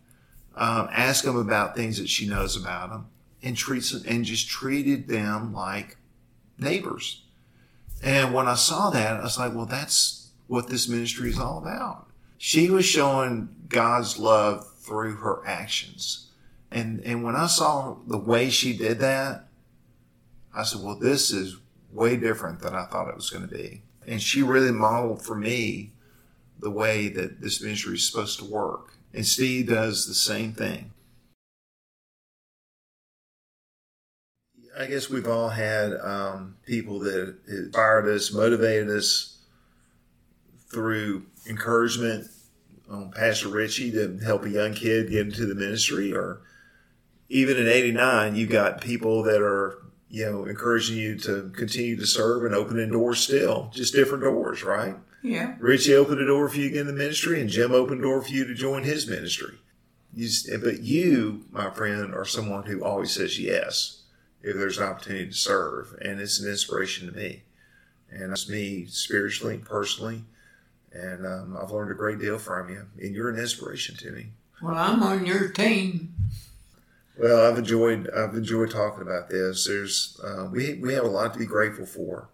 um, 0.57 0.89
asks 0.91 1.25
them 1.25 1.37
about 1.37 1.75
things 1.75 1.97
that 1.99 2.09
she 2.09 2.27
knows 2.27 2.55
about 2.55 2.89
them, 2.89 3.07
and 3.41 3.55
treats 3.55 3.93
and 3.93 4.25
just 4.25 4.49
treated 4.49 5.07
them 5.07 5.53
like 5.53 5.97
neighbors. 6.57 7.23
And 8.03 8.33
when 8.33 8.47
I 8.47 8.55
saw 8.55 8.89
that, 8.89 9.19
I 9.19 9.23
was 9.23 9.37
like, 9.37 9.53
well, 9.53 9.65
that's 9.65 10.29
what 10.47 10.67
this 10.69 10.87
ministry 10.87 11.29
is 11.29 11.39
all 11.39 11.57
about. 11.57 12.07
She 12.37 12.69
was 12.69 12.85
showing 12.85 13.49
God's 13.67 14.19
love 14.19 14.71
through 14.79 15.15
her 15.17 15.41
actions. 15.45 16.27
And, 16.71 17.01
and 17.01 17.23
when 17.23 17.35
I 17.35 17.47
saw 17.47 17.97
the 18.05 18.17
way 18.17 18.49
she 18.49 18.77
did 18.77 18.99
that, 18.99 19.47
I 20.53 20.63
said, 20.63 20.81
well, 20.83 20.97
this 20.97 21.31
is 21.31 21.57
way 21.91 22.17
different 22.17 22.59
than 22.61 22.75
I 22.75 22.85
thought 22.85 23.09
it 23.09 23.15
was 23.15 23.29
going 23.29 23.47
to 23.47 23.53
be. 23.53 23.81
And 24.05 24.21
she 24.21 24.41
really 24.43 24.71
modeled 24.71 25.23
for 25.23 25.35
me 25.35 25.91
the 26.59 26.71
way 26.71 27.09
that 27.09 27.41
this 27.41 27.61
ministry 27.61 27.95
is 27.95 28.07
supposed 28.07 28.39
to 28.39 28.45
work. 28.45 28.96
And 29.13 29.25
Steve 29.25 29.67
does 29.67 30.07
the 30.07 30.13
same 30.13 30.53
thing. 30.53 30.91
I 34.77 34.85
guess 34.85 35.09
we've 35.09 35.27
all 35.27 35.49
had 35.49 35.93
um, 36.01 36.57
people 36.65 36.99
that 36.99 37.35
inspired 37.47 38.07
us, 38.07 38.31
motivated 38.31 38.89
us 38.89 39.39
through 40.71 41.25
encouragement, 41.47 42.27
on 42.89 43.11
Pastor 43.11 43.49
Richie 43.49 43.91
to 43.91 44.17
help 44.23 44.45
a 44.45 44.49
young 44.49 44.73
kid 44.73 45.09
get 45.09 45.27
into 45.27 45.45
the 45.45 45.55
ministry, 45.55 46.13
or 46.13 46.41
even 47.29 47.57
in 47.57 47.67
'89, 47.67 48.35
you've 48.35 48.49
got 48.49 48.81
people 48.81 49.23
that 49.23 49.41
are 49.41 49.79
you 50.09 50.25
know 50.25 50.45
encouraging 50.45 50.97
you 50.97 51.17
to 51.19 51.51
continue 51.55 51.95
to 51.97 52.07
serve 52.07 52.45
and 52.45 52.55
opening 52.55 52.91
doors 52.91 53.19
still, 53.19 53.71
just 53.73 53.93
different 53.93 54.23
doors, 54.23 54.63
right? 54.63 54.95
Yeah. 55.21 55.55
Richie 55.59 55.95
opened 55.95 56.21
a 56.21 56.27
door 56.27 56.47
for 56.47 56.57
you 56.57 56.69
to 56.69 56.73
get 56.73 56.81
in 56.81 56.87
the 56.87 56.93
ministry, 56.93 57.41
and 57.41 57.49
Jim 57.49 57.71
opened 57.71 57.99
a 57.99 58.03
door 58.03 58.21
for 58.21 58.29
you 58.29 58.45
to 58.45 58.53
join 58.53 58.83
his 58.83 59.07
ministry. 59.07 59.57
You, 60.13 60.29
but 60.63 60.79
you, 60.79 61.45
my 61.51 61.69
friend, 61.69 62.13
are 62.13 62.25
someone 62.25 62.63
who 62.63 62.83
always 62.83 63.11
says 63.11 63.39
yes 63.39 64.03
if 64.41 64.55
there's 64.55 64.77
an 64.77 64.85
opportunity 64.85 65.27
to 65.27 65.33
serve, 65.33 65.97
and 66.01 66.19
it's 66.19 66.39
an 66.39 66.49
inspiration 66.49 67.11
to 67.11 67.17
me. 67.17 67.43
And 68.09 68.31
it's 68.31 68.47
me 68.47 68.85
spiritually, 68.85 69.57
personally, 69.57 70.23
and 70.93 71.25
um, 71.25 71.57
I've 71.61 71.71
learned 71.71 71.91
a 71.91 71.95
great 71.95 72.19
deal 72.19 72.37
from 72.37 72.69
you, 72.69 72.85
and 72.99 73.13
you're 73.13 73.29
an 73.29 73.39
inspiration 73.39 73.95
to 73.97 74.11
me. 74.11 74.27
Well, 74.61 74.77
I'm 74.77 75.03
on 75.03 75.25
your 75.25 75.49
team. 75.49 76.15
Well, 77.19 77.51
I've 77.51 77.57
enjoyed 77.57 78.09
I've 78.15 78.35
enjoyed 78.35 78.71
talking 78.71 79.01
about 79.01 79.29
this. 79.29 79.65
There's 79.65 80.19
uh, 80.23 80.47
we 80.51 80.75
we 80.75 80.93
have 80.93 81.03
a 81.03 81.09
lot 81.09 81.33
to 81.33 81.39
be 81.39 81.45
grateful 81.45 81.85
for. 81.85 82.29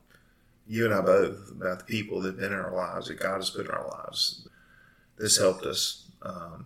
You 0.67 0.85
and 0.85 0.93
I 0.93 1.01
both 1.01 1.51
about 1.51 1.79
the 1.79 1.85
people 1.85 2.21
that've 2.21 2.39
been 2.39 2.53
in 2.53 2.59
our 2.59 2.73
lives 2.73 3.07
that 3.07 3.19
God 3.19 3.35
has 3.35 3.49
put 3.49 3.65
in 3.65 3.71
our 3.71 3.87
lives. 3.87 4.47
This 5.17 5.37
helped 5.37 5.65
us 5.65 6.09
um, 6.21 6.65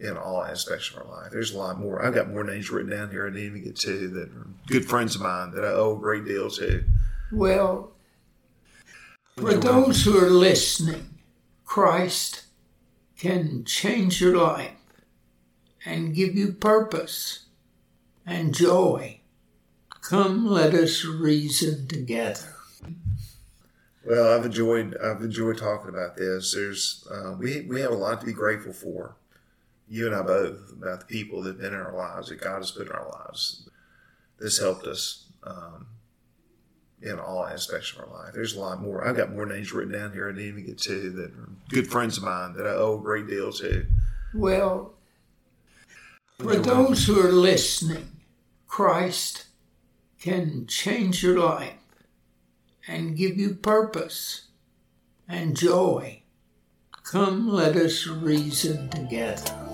in 0.00 0.16
all 0.16 0.42
aspects 0.42 0.90
of 0.90 0.98
our 0.98 1.04
life. 1.04 1.30
There's 1.30 1.54
a 1.54 1.58
lot 1.58 1.78
more. 1.78 2.04
I've 2.04 2.14
got 2.14 2.30
more 2.30 2.44
names 2.44 2.70
written 2.70 2.90
down 2.90 3.10
here 3.10 3.26
I 3.26 3.30
didn't 3.30 3.46
even 3.46 3.64
get 3.64 3.76
to 3.76 4.08
that 4.08 4.28
are 4.28 4.46
good 4.66 4.84
friends 4.84 5.14
of 5.14 5.22
mine 5.22 5.52
that 5.52 5.64
I 5.64 5.68
owe 5.68 5.96
a 5.96 6.00
great 6.00 6.24
deal 6.24 6.50
to. 6.50 6.84
Well, 7.30 7.92
for 9.36 9.54
those 9.54 10.04
who 10.04 10.18
are 10.18 10.30
listening, 10.30 11.18
Christ 11.64 12.44
can 13.16 13.64
change 13.64 14.20
your 14.20 14.36
life 14.36 14.72
and 15.84 16.14
give 16.14 16.34
you 16.34 16.52
purpose 16.52 17.46
and 18.26 18.54
joy. 18.54 19.20
Come, 20.02 20.46
let 20.46 20.74
us 20.74 21.04
reason 21.04 21.86
together. 21.86 22.54
Well, 24.04 24.36
I've 24.36 24.44
enjoyed 24.44 24.96
I've 25.02 25.22
enjoyed 25.22 25.58
talking 25.58 25.88
about 25.88 26.16
this. 26.16 26.54
There's 26.54 27.06
uh, 27.10 27.34
we 27.38 27.62
we 27.62 27.80
have 27.80 27.92
a 27.92 27.96
lot 27.96 28.20
to 28.20 28.26
be 28.26 28.32
grateful 28.32 28.72
for. 28.72 29.16
You 29.88 30.06
and 30.06 30.14
I 30.14 30.22
both 30.22 30.72
about 30.72 31.00
the 31.00 31.06
people 31.06 31.42
that've 31.42 31.60
been 31.60 31.74
in 31.74 31.80
our 31.80 31.94
lives 31.94 32.28
that 32.28 32.40
God 32.40 32.58
has 32.58 32.70
put 32.70 32.86
in 32.86 32.92
our 32.92 33.08
lives. 33.08 33.68
This 34.40 34.58
helped 34.58 34.86
us 34.86 35.26
um, 35.44 35.86
in 37.00 37.18
all 37.18 37.44
aspects 37.44 37.92
of 37.92 38.00
our 38.00 38.24
life. 38.24 38.32
There's 38.34 38.56
a 38.56 38.60
lot 38.60 38.80
more. 38.80 39.06
I've 39.06 39.16
got 39.16 39.32
more 39.32 39.46
names 39.46 39.72
written 39.72 39.92
down 39.92 40.12
here 40.12 40.28
I 40.28 40.32
didn't 40.32 40.48
even 40.48 40.66
get 40.66 40.78
to 40.78 41.10
that 41.10 41.30
are 41.32 41.48
good 41.68 41.86
friends 41.86 42.16
of 42.16 42.24
mine 42.24 42.54
that 42.54 42.66
I 42.66 42.70
owe 42.70 42.98
a 42.98 43.02
great 43.02 43.28
deal 43.28 43.52
to. 43.52 43.86
Well, 44.34 44.94
for 46.38 46.56
those 46.56 47.06
who 47.06 47.20
are 47.20 47.32
listening, 47.32 48.08
Christ 48.66 49.46
can 50.20 50.66
change 50.66 51.22
your 51.22 51.38
life 51.38 51.74
and 52.86 53.16
give 53.16 53.36
you 53.36 53.54
purpose 53.54 54.48
and 55.28 55.56
joy. 55.56 56.22
Come, 57.04 57.48
let 57.48 57.76
us 57.76 58.06
reason 58.06 58.88
together. 58.88 59.71